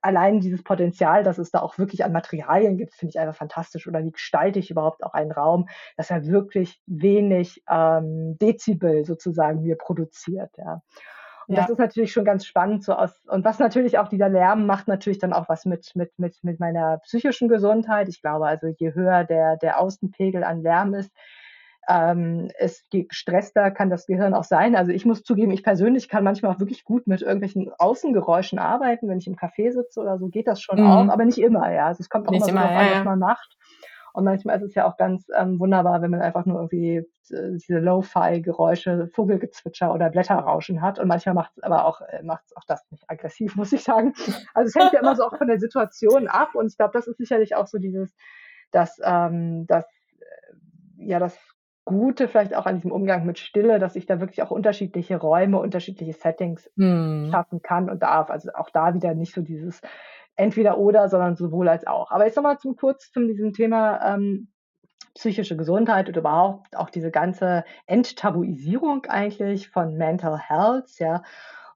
allein 0.00 0.40
dieses 0.40 0.62
Potenzial, 0.62 1.22
dass 1.22 1.38
es 1.38 1.50
da 1.50 1.60
auch 1.60 1.76
wirklich 1.76 2.04
an 2.04 2.12
Materialien 2.12 2.78
gibt, 2.78 2.94
finde 2.94 3.10
ich 3.10 3.20
einfach 3.20 3.36
fantastisch. 3.36 3.86
Oder 3.86 4.02
wie 4.04 4.12
gestalte 4.12 4.58
ich 4.58 4.70
überhaupt 4.70 5.04
auch 5.04 5.12
einen 5.12 5.32
Raum, 5.32 5.68
dass 5.98 6.10
er 6.10 6.26
wirklich 6.26 6.80
wenig 6.86 7.62
ähm, 7.68 8.38
Dezibel 8.38 9.04
sozusagen 9.04 9.62
mir 9.62 9.76
produziert. 9.76 10.50
Ja. 10.56 10.80
Und 11.48 11.54
ja. 11.54 11.62
das 11.62 11.70
ist 11.70 11.78
natürlich 11.78 12.12
schon 12.12 12.24
ganz 12.24 12.44
spannend 12.44 12.82
so 12.82 12.92
aus. 12.94 13.12
Und 13.26 13.44
was 13.44 13.58
natürlich 13.58 13.98
auch 13.98 14.08
dieser 14.08 14.28
Lärm 14.28 14.66
macht 14.66 14.88
natürlich 14.88 15.18
dann 15.18 15.32
auch 15.32 15.48
was 15.48 15.64
mit, 15.64 15.92
mit, 15.94 16.18
mit, 16.18 16.42
mit 16.42 16.60
meiner 16.60 16.98
psychischen 16.98 17.48
Gesundheit. 17.48 18.08
Ich 18.08 18.20
glaube 18.20 18.46
also, 18.46 18.66
je 18.66 18.94
höher 18.94 19.24
der, 19.24 19.56
der 19.56 19.78
Außenpegel 19.80 20.42
an 20.44 20.62
Lärm 20.62 20.94
ist, 20.94 21.12
ähm, 21.88 22.50
je 22.92 23.04
gestresster 23.04 23.70
kann 23.70 23.90
das 23.90 24.06
Gehirn 24.06 24.34
auch 24.34 24.44
sein. 24.44 24.74
Also 24.74 24.92
ich 24.92 25.04
muss 25.04 25.22
zugeben, 25.22 25.52
ich 25.52 25.62
persönlich 25.62 26.08
kann 26.08 26.24
manchmal 26.24 26.52
auch 26.52 26.58
wirklich 26.58 26.84
gut 26.84 27.06
mit 27.06 27.22
irgendwelchen 27.22 27.70
Außengeräuschen 27.78 28.58
arbeiten. 28.58 29.08
Wenn 29.08 29.18
ich 29.18 29.26
im 29.26 29.36
Café 29.36 29.72
sitze 29.72 30.00
oder 30.00 30.18
so, 30.18 30.26
geht 30.28 30.48
das 30.48 30.60
schon 30.60 30.80
mhm. 30.80 30.86
auch, 30.86 31.08
aber 31.08 31.24
nicht 31.24 31.38
immer, 31.38 31.72
ja. 31.72 31.86
Also 31.86 32.00
es 32.00 32.08
kommt 32.08 32.26
auch 32.28 32.32
nicht 32.32 32.48
immer, 32.48 32.62
so 32.62 32.68
immer, 32.68 32.82
ja, 32.82 32.96
was 32.96 33.04
man 33.04 33.18
macht. 33.18 33.56
Und 34.16 34.24
manchmal 34.24 34.56
ist 34.56 34.62
es 34.62 34.74
ja 34.74 34.88
auch 34.88 34.96
ganz 34.96 35.26
ähm, 35.36 35.60
wunderbar, 35.60 36.00
wenn 36.00 36.10
man 36.10 36.22
einfach 36.22 36.46
nur 36.46 36.56
irgendwie 36.56 37.06
äh, 37.28 37.58
diese 37.58 37.80
Lo-Fi-Geräusche, 37.80 39.10
Vogelgezwitscher 39.12 39.92
oder 39.92 40.08
Blätterrauschen 40.08 40.80
hat. 40.80 40.98
Und 40.98 41.06
manchmal 41.06 41.34
macht 41.34 41.52
es 41.54 41.62
aber 41.62 41.84
auch, 41.84 42.00
äh, 42.00 42.22
macht 42.22 42.44
auch 42.56 42.64
das 42.66 42.82
nicht 42.90 43.04
aggressiv, 43.08 43.56
muss 43.56 43.74
ich 43.74 43.84
sagen. 43.84 44.14
Also 44.54 44.68
es 44.68 44.74
hängt 44.74 44.94
ja 44.94 45.00
immer 45.00 45.16
so 45.16 45.22
auch 45.22 45.36
von 45.36 45.48
der 45.48 45.58
Situation 45.58 46.28
ab. 46.28 46.54
Und 46.54 46.68
ich 46.68 46.78
glaube, 46.78 46.92
das 46.94 47.06
ist 47.06 47.18
sicherlich 47.18 47.56
auch 47.56 47.66
so 47.66 47.76
dieses, 47.76 48.16
dass, 48.70 48.98
ähm, 49.04 49.66
dass 49.66 49.84
äh, 49.84 51.04
ja 51.04 51.18
das 51.18 51.38
Gute 51.84 52.26
vielleicht 52.26 52.54
auch 52.54 52.64
an 52.64 52.76
diesem 52.76 52.92
Umgang 52.92 53.26
mit 53.26 53.38
Stille, 53.38 53.78
dass 53.78 53.96
ich 53.96 54.06
da 54.06 54.18
wirklich 54.18 54.42
auch 54.42 54.50
unterschiedliche 54.50 55.18
Räume, 55.18 55.58
unterschiedliche 55.58 56.14
Settings 56.14 56.70
hm. 56.78 57.28
schaffen 57.30 57.60
kann 57.60 57.90
und 57.90 58.02
darf. 58.02 58.30
Also 58.30 58.48
auch 58.54 58.70
da 58.70 58.94
wieder 58.94 59.12
nicht 59.12 59.34
so 59.34 59.42
dieses 59.42 59.82
entweder 60.36 60.78
oder, 60.78 61.08
sondern 61.08 61.36
sowohl 61.36 61.68
als 61.68 61.86
auch. 61.86 62.10
Aber 62.10 62.26
jetzt 62.26 62.36
nochmal 62.36 62.58
zum 62.58 62.76
kurz 62.76 63.10
zu 63.10 63.26
diesem 63.26 63.52
Thema 63.52 64.14
ähm, 64.14 64.48
psychische 65.14 65.56
Gesundheit 65.56 66.08
und 66.08 66.16
überhaupt 66.16 66.76
auch 66.76 66.90
diese 66.90 67.10
ganze 67.10 67.64
Enttabuisierung 67.86 69.06
eigentlich 69.06 69.70
von 69.70 69.96
Mental 69.96 70.38
Health, 70.38 70.98
ja. 70.98 71.22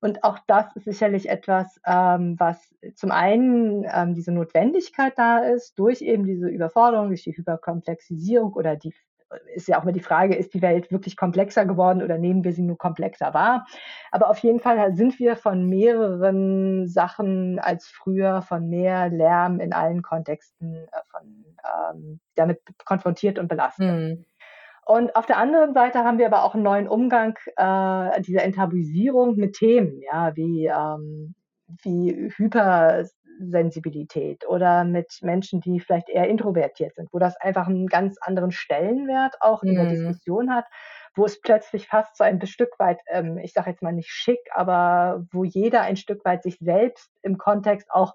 Und 0.03 0.25
auch 0.25 0.39
das 0.47 0.75
ist 0.77 0.85
sicherlich 0.85 1.29
etwas, 1.29 1.79
ähm, 1.87 2.37
was 2.39 2.75
zum 2.95 3.11
einen 3.11 3.85
ähm, 3.93 4.15
diese 4.15 4.33
Notwendigkeit 4.33 5.13
da 5.17 5.41
ist, 5.41 5.79
durch 5.79 6.01
eben 6.01 6.25
diese 6.25 6.49
Überforderung, 6.49 7.09
durch 7.09 7.25
die 7.25 7.37
Hyperkomplexisierung 7.37 8.55
oder 8.55 8.77
die 8.77 8.95
ist 9.55 9.69
ja 9.69 9.79
auch 9.79 9.83
immer 9.83 9.93
die 9.93 10.01
Frage, 10.01 10.35
ist 10.35 10.55
die 10.55 10.63
Welt 10.63 10.91
wirklich 10.91 11.17
komplexer 11.17 11.65
geworden 11.67 12.03
oder 12.03 12.19
nehmen 12.19 12.45
wir 12.45 12.53
sie 12.53 12.63
nur 12.63 12.79
komplexer 12.79 13.35
wahr? 13.35 13.67
Aber 14.11 14.29
auf 14.29 14.39
jeden 14.39 14.61
Fall 14.61 14.95
sind 14.95 15.19
wir 15.19 15.37
von 15.37 15.67
mehreren 15.67 16.89
Sachen 16.89 17.59
als 17.59 17.89
früher, 17.89 18.43
von 18.43 18.69
mehr 18.69 19.09
Lärm 19.09 19.61
in 19.61 19.73
allen 19.73 20.03
Kontexten 20.03 20.75
äh, 20.75 21.01
von, 21.11 21.45
ähm, 21.95 22.21
damit 22.35 22.61
konfrontiert 22.85 23.39
und 23.39 23.49
belastet. 23.49 23.87
Mhm. 23.87 24.25
Und 24.87 25.15
auf 25.15 25.27
der 25.27 25.37
anderen 25.37 25.73
Seite 25.73 26.01
haben 26.01 26.19
wir 26.19 26.27
aber 26.27 26.43
auch 26.43 26.55
einen 26.55 26.65
neuen 26.65 26.89
Umgang 26.89 27.39
äh, 27.57 28.21
dieser 28.23 28.43
Enttabuisierung 28.43 29.37
mit 29.37 29.55
Themen, 29.55 30.01
ja, 30.03 30.35
wie, 30.35 30.67
ähm, 30.67 31.35
wie 31.83 32.33
Hyper 32.37 33.05
Sensibilität 33.41 34.47
oder 34.47 34.85
mit 34.85 35.19
Menschen, 35.23 35.61
die 35.61 35.81
vielleicht 35.81 36.09
eher 36.09 36.29
introvertiert 36.29 36.95
sind, 36.95 37.09
wo 37.13 37.19
das 37.19 37.37
einfach 37.37 37.67
einen 37.67 37.87
ganz 37.87 38.17
anderen 38.21 38.51
Stellenwert 38.51 39.37
auch 39.41 39.63
in 39.63 39.75
der 39.75 39.85
mhm. 39.85 39.91
Diskussion 39.91 40.55
hat, 40.55 40.67
wo 41.15 41.25
es 41.25 41.41
plötzlich 41.41 41.89
fast 41.89 42.17
so 42.17 42.25
ein 42.25 42.45
Stück 42.47 42.79
weit, 42.79 43.01
ähm, 43.09 43.39
ich 43.39 43.53
sage 43.53 43.71
jetzt 43.71 43.83
mal 43.83 43.93
nicht 43.93 44.11
schick, 44.11 44.41
aber 44.53 45.27
wo 45.33 45.45
jeder 45.45 45.83
ein 45.83 45.97
Stück 45.97 46.25
weit 46.25 46.43
sich 46.43 46.59
selbst 46.61 47.11
im 47.23 47.39
Kontext 47.39 47.91
auch 47.91 48.15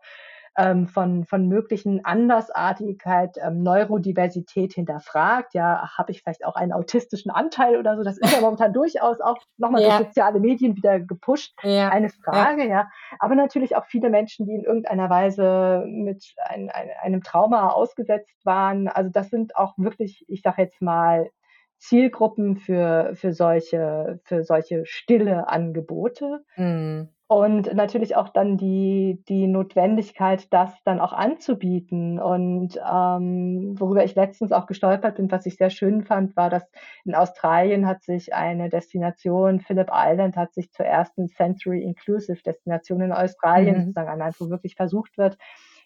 ähm, 0.57 0.87
von, 0.87 1.25
von 1.25 1.47
möglichen 1.47 2.05
Andersartigkeit, 2.05 3.37
ähm, 3.41 3.63
Neurodiversität 3.63 4.73
hinterfragt. 4.73 5.53
Ja, 5.53 5.97
habe 5.97 6.11
ich 6.11 6.21
vielleicht 6.21 6.45
auch 6.45 6.55
einen 6.55 6.71
autistischen 6.71 7.31
Anteil 7.31 7.77
oder 7.77 7.97
so? 7.97 8.03
Das 8.03 8.17
ist 8.17 8.33
ja 8.33 8.41
momentan 8.41 8.73
durchaus 8.73 9.19
auch 9.21 9.37
nochmal 9.57 9.81
ja. 9.81 9.97
durch 9.97 10.07
soziale 10.09 10.39
Medien 10.39 10.75
wieder 10.75 10.99
gepusht. 10.99 11.53
Ja. 11.63 11.89
Eine 11.89 12.09
Frage, 12.09 12.63
ja. 12.63 12.69
ja. 12.69 12.89
Aber 13.19 13.35
natürlich 13.35 13.75
auch 13.75 13.85
viele 13.85 14.09
Menschen, 14.09 14.45
die 14.45 14.53
in 14.53 14.63
irgendeiner 14.63 15.09
Weise 15.09 15.83
mit 15.87 16.33
ein, 16.43 16.69
ein, 16.69 16.89
einem 17.01 17.23
Trauma 17.23 17.69
ausgesetzt 17.69 18.45
waren. 18.45 18.87
Also 18.87 19.09
das 19.09 19.29
sind 19.29 19.55
auch 19.55 19.73
wirklich, 19.77 20.25
ich 20.27 20.41
sage 20.41 20.61
jetzt 20.61 20.81
mal, 20.81 21.29
Zielgruppen 21.77 22.55
für, 22.57 23.11
für 23.15 23.33
solche, 23.33 24.19
für 24.23 24.43
solche 24.43 24.85
stille 24.85 25.49
Angebote. 25.49 26.43
Mhm. 26.55 27.09
Und 27.27 27.73
natürlich 27.73 28.15
auch 28.15 28.29
dann 28.29 28.55
die, 28.55 29.23
die 29.27 29.47
Notwendigkeit, 29.47 30.53
das 30.53 30.71
dann 30.83 30.99
auch 30.99 31.11
anzubieten. 31.11 32.19
Und 32.19 32.77
ähm, 32.77 33.73
worüber 33.79 34.03
ich 34.05 34.13
letztens 34.13 34.51
auch 34.51 34.67
gestolpert 34.67 35.15
bin, 35.15 35.31
was 35.31 35.47
ich 35.47 35.55
sehr 35.55 35.71
schön 35.71 36.03
fand, 36.03 36.37
war, 36.37 36.51
dass 36.51 36.69
in 37.03 37.15
Australien 37.15 37.87
hat 37.87 38.03
sich 38.03 38.35
eine 38.35 38.69
Destination, 38.69 39.59
Phillip 39.59 39.89
Island, 39.91 40.37
hat 40.37 40.53
sich 40.53 40.71
zur 40.71 40.85
ersten 40.85 41.27
Sensory 41.27 41.81
Inclusive 41.81 42.43
Destination 42.43 43.01
in 43.01 43.11
Australien 43.11 43.77
mhm. 43.77 43.79
sozusagen 43.81 44.09
ernannt, 44.09 44.35
wo 44.39 44.51
wirklich 44.51 44.75
versucht 44.75 45.17
wird, 45.17 45.39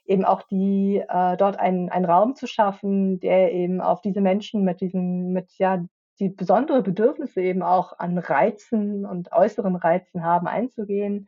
eben 0.06 0.26
auch 0.26 0.42
die 0.42 1.02
äh, 1.08 1.38
dort 1.38 1.58
einen, 1.58 1.88
einen 1.88 2.06
Raum 2.06 2.36
zu 2.36 2.48
schaffen, 2.48 3.22
der 3.22 3.54
eben 3.54 3.80
auf 3.80 4.02
diese 4.02 4.20
Menschen 4.20 4.66
mit 4.66 4.82
diesen, 4.82 5.32
mit 5.32 5.54
ja 5.58 5.86
die 6.20 6.30
besondere 6.30 6.82
Bedürfnisse 6.82 7.42
eben 7.42 7.64
auch 7.64 7.98
an 7.98 8.18
Reizen 8.18 9.06
und 9.06 9.32
äußeren 9.32 9.76
Reizen 9.76 10.24
haben, 10.24 10.48
einzugehen, 10.48 11.28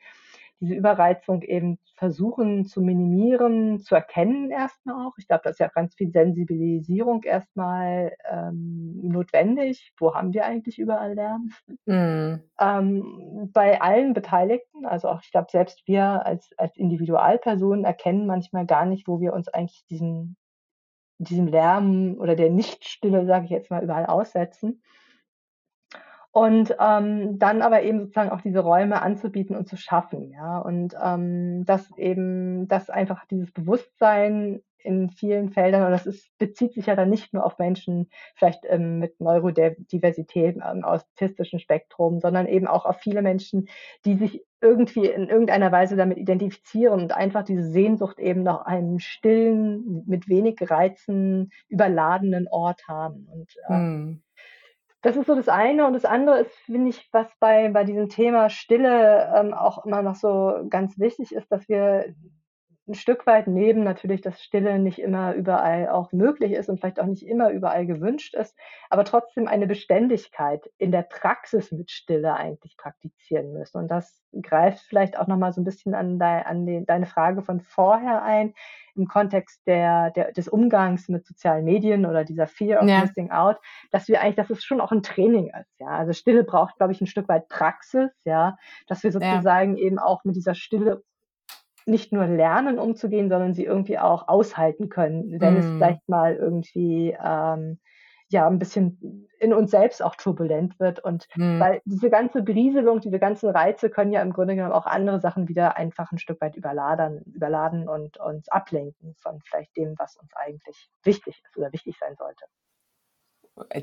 diese 0.62 0.76
Überreizung 0.76 1.42
eben 1.42 1.80
versuchen 1.96 2.66
zu 2.66 2.82
minimieren, 2.82 3.80
zu 3.80 3.96
erkennen 3.96 4.52
erstmal 4.52 5.08
auch. 5.08 5.14
Ich 5.18 5.28
glaube, 5.28 5.42
da 5.44 5.50
ist 5.50 5.60
ja 5.60 5.68
ganz 5.68 5.96
viel 5.96 6.12
Sensibilisierung 6.12 7.24
erstmal 7.24 8.16
ähm, 8.30 9.00
notwendig. 9.02 9.92
Wo 10.00 10.14
haben 10.14 10.34
wir 10.34 10.46
eigentlich 10.46 10.78
überall 10.78 11.16
Lärm? 11.16 11.52
Mm. 11.86 12.44
Ähm, 12.60 13.50
bei 13.52 13.82
allen 13.82 14.14
Beteiligten, 14.14 14.86
also 14.86 15.10
auch 15.10 15.22
ich 15.24 15.32
glaube, 15.32 15.48
selbst 15.50 15.82
wir 15.88 16.26
als, 16.26 16.52
als 16.58 16.78
Individualpersonen 16.78 17.84
erkennen 17.84 18.28
manchmal 18.28 18.68
gar 18.68 18.86
nicht, 18.86 19.08
wo 19.08 19.20
wir 19.20 19.34
uns 19.34 19.48
eigentlich 19.48 19.84
diesen 19.90 20.38
diesem 21.24 21.48
Lärm 21.48 22.16
oder 22.20 22.36
der 22.36 22.50
Nichtstille, 22.50 23.26
sage 23.26 23.46
ich 23.46 23.52
jetzt 23.52 23.70
mal, 23.70 23.84
überall 23.84 24.06
aussetzen. 24.06 24.82
Und 26.32 26.76
ähm, 26.80 27.40
dann 27.40 27.62
aber 27.62 27.84
eben 27.84 28.00
sozusagen 28.00 28.30
auch 28.30 28.42
diese 28.42 28.60
Räume 28.60 29.02
anzubieten 29.02 29.56
und 29.56 29.68
zu 29.68 29.76
schaffen, 29.76 30.32
ja. 30.32 30.60
Und 30.60 30.96
ähm, 31.02 31.66
dass 31.66 31.96
eben, 31.98 32.70
dass 32.70 32.90
einfach 32.90 33.26
dieses 33.26 33.52
Bewusstsein 33.52 34.62
in 34.84 35.10
vielen 35.10 35.50
Feldern, 35.50 35.86
und 35.86 35.92
das 35.92 36.06
ist, 36.06 36.38
bezieht 36.38 36.74
sich 36.74 36.86
ja 36.86 36.96
dann 36.96 37.10
nicht 37.10 37.34
nur 37.34 37.46
auf 37.46 37.58
Menschen 37.60 38.10
vielleicht 38.36 38.66
ähm, 38.68 39.00
mit 39.00 39.20
Neurodiversität, 39.20 40.58
ähm, 40.58 40.84
autistischem 40.84 41.60
Spektrum, 41.60 42.20
sondern 42.20 42.48
eben 42.48 42.68
auch 42.68 42.86
auf 42.86 42.98
viele 42.98 43.22
Menschen, 43.22 43.68
die 44.06 44.16
sich 44.16 44.44
irgendwie 44.62 45.08
in 45.08 45.28
irgendeiner 45.28 45.72
Weise 45.72 45.96
damit 45.96 46.18
identifizieren 46.18 47.02
und 47.02 47.14
einfach 47.14 47.44
diese 47.44 47.64
Sehnsucht 47.64 48.20
eben 48.20 48.44
nach 48.44 48.66
einem 48.66 49.00
stillen, 49.00 50.04
mit 50.06 50.30
wenig 50.30 50.58
Reizen 50.62 51.52
überladenen 51.68 52.48
Ort 52.48 52.88
haben. 52.88 53.28
Und 53.32 53.56
äh, 53.68 53.74
mm. 53.74 54.24
Das 55.04 55.16
ist 55.16 55.26
so 55.26 55.36
das 55.36 55.50
eine. 55.50 55.88
Und 55.88 55.94
das 55.94 56.06
andere 56.06 56.42
ist, 56.42 56.54
finde 56.66 56.90
ich, 56.90 57.10
was 57.12 57.28
bei, 57.40 57.70
bei 57.70 57.84
diesem 57.84 58.08
Thema 58.08 58.50
Stille 58.50 59.34
ähm, 59.36 59.54
auch 59.54 59.84
immer 59.84 60.04
noch 60.04 60.16
so 60.16 60.64
ganz 60.70 61.00
wichtig 61.00 61.34
ist, 61.34 61.52
dass 61.52 61.68
wir 61.68 62.14
ein 62.92 62.96
Stück 62.96 63.26
weit 63.26 63.48
neben 63.48 63.84
natürlich, 63.84 64.22
dass 64.22 64.44
Stille 64.44 64.78
nicht 64.78 65.00
immer 65.00 65.34
überall 65.34 65.90
auch 65.90 66.12
möglich 66.12 66.52
ist 66.52 66.70
und 66.70 66.80
vielleicht 66.80 67.00
auch 67.00 67.06
nicht 67.06 67.26
immer 67.26 67.50
überall 67.50 67.86
gewünscht 67.86 68.36
ist, 68.36 68.56
aber 68.90 69.06
trotzdem 69.06 69.48
eine 69.48 69.66
Beständigkeit 69.66 70.70
in 70.78 70.92
der 70.92 71.04
Praxis 71.04 71.72
mit 71.72 71.90
Stille 71.90 72.36
eigentlich 72.36 72.76
praktizieren 72.78 73.54
müssen. 73.54 73.78
Und 73.78 73.90
das 73.90 74.22
greift 74.42 74.82
vielleicht 74.82 75.18
auch 75.18 75.28
nochmal 75.28 75.54
so 75.54 75.62
ein 75.62 75.64
bisschen 75.64 75.96
an, 75.96 76.20
de, 76.20 76.28
an 76.28 76.66
den, 76.66 76.86
deine 76.86 77.06
Frage 77.06 77.42
von 77.42 77.62
vorher 77.62 78.24
ein, 78.24 78.54
im 78.96 79.08
Kontext 79.08 79.66
der, 79.68 80.12
der, 80.12 80.34
des 80.34 80.50
Umgangs 80.50 81.08
mit 81.08 81.26
sozialen 81.26 81.64
Medien 81.64 82.06
oder 82.06 82.26
dieser 82.26 82.48
Fear 82.48 82.82
of 82.82 82.90
ja. 82.90 83.02
Missing 83.02 83.32
Out, 83.32 83.58
dass 83.92 84.10
wir 84.10 84.20
eigentlich, 84.20 84.36
dass 84.36 84.50
es 84.50 84.66
schon 84.66 84.82
auch 84.82 84.92
ein 84.92 85.02
Training 85.02 85.48
ist. 85.48 85.80
Ja, 85.80 85.88
also 85.88 86.12
Stille 86.12 86.44
braucht, 86.44 86.76
glaube 86.76 86.92
ich, 86.92 87.00
ein 87.00 87.08
Stück 87.08 87.30
weit 87.30 87.48
Praxis, 87.48 88.12
ja, 88.26 88.58
dass 88.88 89.04
wir 89.04 89.14
sozusagen 89.14 89.78
ja. 89.78 89.86
eben 89.86 89.98
auch 89.98 90.26
mit 90.26 90.36
dieser 90.36 90.56
Stille 90.56 91.04
nicht 91.86 92.12
nur 92.14 92.26
lernen, 92.26 92.80
umzugehen, 92.80 93.30
sondern 93.30 93.54
sie 93.54 93.66
irgendwie 93.66 94.00
auch 94.00 94.28
aushalten 94.28 94.90
können, 94.90 95.40
wenn 95.40 95.56
mm. 95.56 95.58
es 95.58 95.66
vielleicht 95.66 96.10
mal 96.10 96.36
irgendwie 96.36 97.16
ähm, 97.24 97.80
ja 98.30 98.48
ein 98.48 98.60
bisschen 98.60 99.28
in 99.40 99.54
uns 99.54 99.72
selbst 99.72 100.02
auch 100.02 100.16
turbulent 100.16 100.80
wird. 100.80 101.00
Und 101.00 101.28
mm. 101.36 101.60
weil 101.60 101.82
diese 101.86 102.10
ganze 102.10 102.42
Berieselung, 102.42 103.02
diese 103.02 103.20
ganzen 103.20 103.50
Reize 103.50 103.90
können 103.90 104.12
ja 104.12 104.22
im 104.22 104.34
Grunde 104.34 104.56
genommen 104.56 104.74
auch 104.74 104.86
andere 104.86 105.20
Sachen 105.20 105.48
wieder 105.48 105.78
einfach 105.78 106.12
ein 106.12 106.20
Stück 106.20 106.40
weit 106.42 106.56
überladen, 106.56 107.22
überladen 107.34 107.88
und 107.88 108.18
uns 108.18 108.48
ablenken 108.50 109.16
von 109.18 109.40
vielleicht 109.42 109.76
dem, 109.78 109.96
was 109.98 110.16
uns 110.18 110.32
eigentlich 110.36 110.90
wichtig 111.04 111.42
ist 111.44 111.58
oder 111.58 111.72
wichtig 111.74 111.98
sein 112.00 112.16
sollte. 112.18 112.46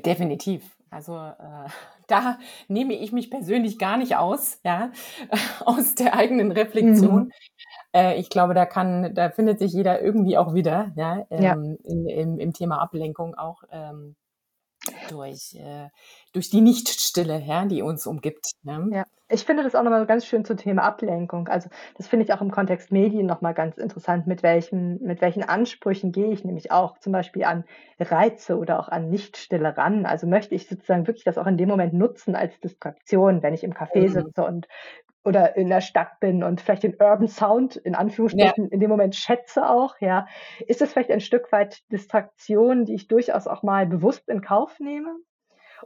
Definitiv. 0.05 0.63
Also 0.89 1.17
äh, 1.17 1.69
da 2.07 2.37
nehme 2.67 2.93
ich 2.93 3.11
mich 3.11 3.29
persönlich 3.29 3.77
gar 3.77 3.97
nicht 3.97 4.15
aus, 4.15 4.59
ja, 4.63 4.91
aus 5.65 5.95
der 5.95 6.15
eigenen 6.15 6.51
Reflexion. 6.51 7.25
Mhm. 7.25 7.31
Äh, 7.93 8.19
ich 8.19 8.29
glaube, 8.29 8.53
da 8.53 8.65
kann, 8.65 9.13
da 9.13 9.29
findet 9.29 9.59
sich 9.59 9.73
jeder 9.73 10.01
irgendwie 10.01 10.37
auch 10.37 10.53
wieder, 10.53 10.91
ja, 10.95 11.25
ähm, 11.29 11.43
ja. 11.43 11.53
In, 11.83 12.07
im, 12.07 12.39
im 12.39 12.53
Thema 12.53 12.81
Ablenkung 12.81 13.35
auch 13.35 13.63
ähm, 13.71 14.15
durch, 15.09 15.55
äh, 15.55 15.89
durch 16.33 16.49
die 16.49 16.61
Nichtstille, 16.61 17.41
ja, 17.41 17.65
die 17.65 17.81
uns 17.81 18.07
umgibt. 18.07 18.51
Ne? 18.63 18.89
Ja, 18.91 19.05
ich 19.31 19.43
finde 19.43 19.63
das 19.63 19.75
auch 19.75 19.83
nochmal 19.83 20.05
ganz 20.07 20.25
schön 20.25 20.43
zum 20.43 20.57
Thema 20.57 20.83
Ablenkung. 20.83 21.47
Also 21.47 21.69
das 21.97 22.07
finde 22.07 22.25
ich 22.25 22.33
auch 22.33 22.41
im 22.41 22.49
Kontext 22.49 22.91
Medien 22.91 23.27
nochmal 23.27 23.53
ganz 23.53 23.77
interessant, 23.77 24.25
mit 24.25 24.41
welchen, 24.41 25.01
mit 25.03 25.21
welchen 25.21 25.43
Ansprüchen 25.43 26.11
gehe 26.11 26.31
ich 26.31 26.43
nämlich 26.43 26.71
auch 26.71 26.97
zum 26.97 27.13
Beispiel 27.13 27.43
an 27.43 27.63
Reize 27.99 28.57
oder 28.57 28.79
auch 28.79 28.89
an 28.89 29.09
Nichtstille 29.09 29.77
ran. 29.77 30.05
Also 30.05 30.25
möchte 30.25 30.55
ich 30.55 30.67
sozusagen 30.67 31.05
wirklich 31.05 31.25
das 31.25 31.37
auch 31.37 31.47
in 31.47 31.57
dem 31.57 31.69
Moment 31.69 31.93
nutzen 31.93 32.35
als 32.35 32.59
Distraktion, 32.59 33.43
wenn 33.43 33.53
ich 33.53 33.63
im 33.63 33.73
Café 33.73 34.01
mhm. 34.01 34.09
sitze 34.09 34.43
und 34.43 34.67
oder 35.23 35.55
in 35.57 35.69
der 35.69 35.81
Stadt 35.81 36.19
bin 36.19 36.43
und 36.43 36.61
vielleicht 36.61 36.83
den 36.83 36.95
Urban 36.99 37.27
Sound 37.27 37.75
in 37.75 37.95
Anführungsstrichen 37.95 38.65
ja. 38.65 38.71
in 38.71 38.79
dem 38.79 38.89
Moment 38.89 39.15
schätze 39.15 39.69
auch, 39.69 39.95
ja, 39.99 40.27
ist 40.65 40.81
das 40.81 40.93
vielleicht 40.93 41.11
ein 41.11 41.19
Stück 41.19 41.51
weit 41.51 41.81
Distraktion, 41.91 42.85
die 42.85 42.95
ich 42.95 43.07
durchaus 43.07 43.47
auch 43.47 43.63
mal 43.63 43.85
bewusst 43.85 44.29
in 44.29 44.41
Kauf 44.41 44.79
nehme? 44.79 45.15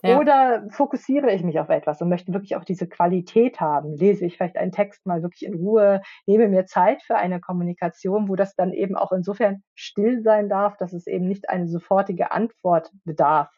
Ja. 0.01 0.19
Oder 0.19 0.65
fokussiere 0.69 1.31
ich 1.31 1.43
mich 1.43 1.59
auf 1.59 1.69
etwas 1.69 2.01
und 2.01 2.09
möchte 2.09 2.33
wirklich 2.33 2.55
auch 2.55 2.63
diese 2.63 2.87
Qualität 2.87 3.59
haben? 3.59 3.93
Lese 3.93 4.25
ich 4.25 4.37
vielleicht 4.37 4.57
einen 4.57 4.71
Text 4.71 5.05
mal 5.05 5.21
wirklich 5.21 5.45
in 5.45 5.53
Ruhe, 5.53 6.01
nehme 6.25 6.47
mir 6.47 6.65
Zeit 6.65 7.03
für 7.03 7.15
eine 7.15 7.39
Kommunikation, 7.39 8.27
wo 8.27 8.35
das 8.35 8.55
dann 8.55 8.73
eben 8.73 8.95
auch 8.95 9.11
insofern 9.11 9.63
still 9.75 10.21
sein 10.21 10.49
darf, 10.49 10.77
dass 10.77 10.93
es 10.93 11.05
eben 11.05 11.27
nicht 11.27 11.49
eine 11.49 11.67
sofortige 11.67 12.31
Antwort 12.31 12.91
bedarf 13.05 13.49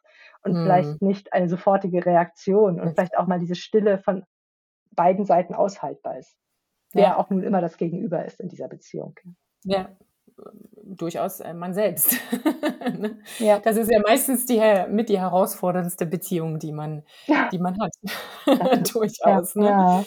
und 0.44 0.56
hm. 0.56 0.64
vielleicht 0.64 1.02
nicht 1.02 1.34
eine 1.34 1.48
sofortige 1.48 2.06
Reaktion 2.06 2.80
und 2.80 2.94
vielleicht 2.94 3.18
auch 3.18 3.28
mal 3.28 3.40
diese 3.40 3.56
Stille 3.56 3.98
von 4.00 4.24
beiden 4.96 5.26
Seiten 5.26 5.54
aushaltbar 5.54 6.18
ist. 6.18 6.36
Wer 6.94 7.04
ja. 7.04 7.18
auch 7.18 7.30
nun 7.30 7.44
immer 7.44 7.62
das 7.62 7.78
Gegenüber 7.78 8.24
ist 8.26 8.40
in 8.40 8.48
dieser 8.48 8.68
Beziehung. 8.68 9.16
Ja, 9.64 9.90
durchaus 10.84 11.40
äh, 11.40 11.54
man 11.54 11.74
selbst. 11.74 12.18
Ne? 12.86 13.20
ja. 13.40 13.58
Das 13.60 13.78
ist 13.78 13.92
ja 13.92 14.00
meistens 14.00 14.46
die, 14.46 14.62
mit 14.90 15.10
die 15.10 15.20
herausforderndste 15.20 16.06
Beziehung, 16.06 16.60
die 16.60 16.72
man, 16.72 17.02
die 17.52 17.58
man 17.58 17.76
hat. 17.80 17.92
durchaus. 18.94 19.56
Ja. 19.56 20.02
Ne? 20.02 20.06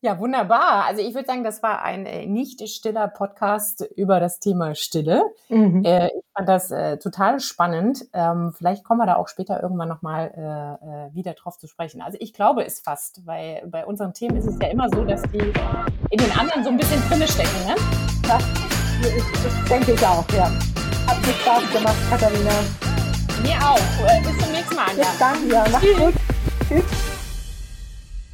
Ja. 0.00 0.18
Wunderbar. 0.18 0.84
Also 0.86 1.02
ich 1.02 1.14
würde 1.14 1.26
sagen, 1.26 1.44
das 1.44 1.62
war 1.62 1.82
ein 1.82 2.06
äh, 2.06 2.26
nicht 2.26 2.66
stiller 2.68 3.08
Podcast 3.08 3.82
über 3.96 4.20
das 4.20 4.38
Thema 4.40 4.74
Stille. 4.74 5.24
Mhm. 5.48 5.84
Äh, 5.84 6.08
ich 6.08 6.24
fand 6.34 6.48
das 6.48 6.70
äh, 6.70 6.98
total 6.98 7.40
spannend. 7.40 8.04
Ähm, 8.12 8.52
vielleicht 8.56 8.84
kommen 8.84 9.00
wir 9.00 9.06
da 9.06 9.16
auch 9.16 9.28
später 9.28 9.62
irgendwann 9.62 9.88
nochmal 9.88 10.32
äh, 10.36 11.08
äh, 11.10 11.14
wieder 11.14 11.34
drauf 11.34 11.58
zu 11.58 11.66
sprechen. 11.66 12.00
Also 12.00 12.18
ich 12.20 12.32
glaube 12.32 12.64
es 12.64 12.80
fast, 12.80 13.26
weil 13.26 13.66
bei 13.66 13.86
unseren 13.86 14.14
Themen 14.14 14.36
ist 14.36 14.46
es 14.46 14.56
ja 14.60 14.68
immer 14.68 14.88
so, 14.88 15.04
dass 15.04 15.22
die 15.22 15.52
in 16.10 16.18
den 16.18 16.38
anderen 16.38 16.64
so 16.64 16.70
ein 16.70 16.76
bisschen 16.76 17.00
drinne 17.08 17.26
stecken. 17.26 17.66
Ne? 17.66 17.74
Das, 18.22 18.44
das 19.02 19.68
denke 19.68 19.92
ich 19.92 20.06
auch, 20.06 20.24
ja. 20.32 20.50
Hat 21.06 21.26
mir 21.26 21.32
Spaß 21.32 21.72
gemacht, 21.72 21.96
Katharina. 22.10 22.50
Mir 23.42 23.56
auch. 23.62 23.78
Äh, 24.06 24.20
bis 24.22 24.38
zum 24.44 24.52
nächsten 24.52 24.74
Mal. 24.74 24.94
Bis 24.94 25.18
dann, 25.18 25.48
ja. 25.48 25.64
Mach's 25.70 25.96
gut. 25.96 26.14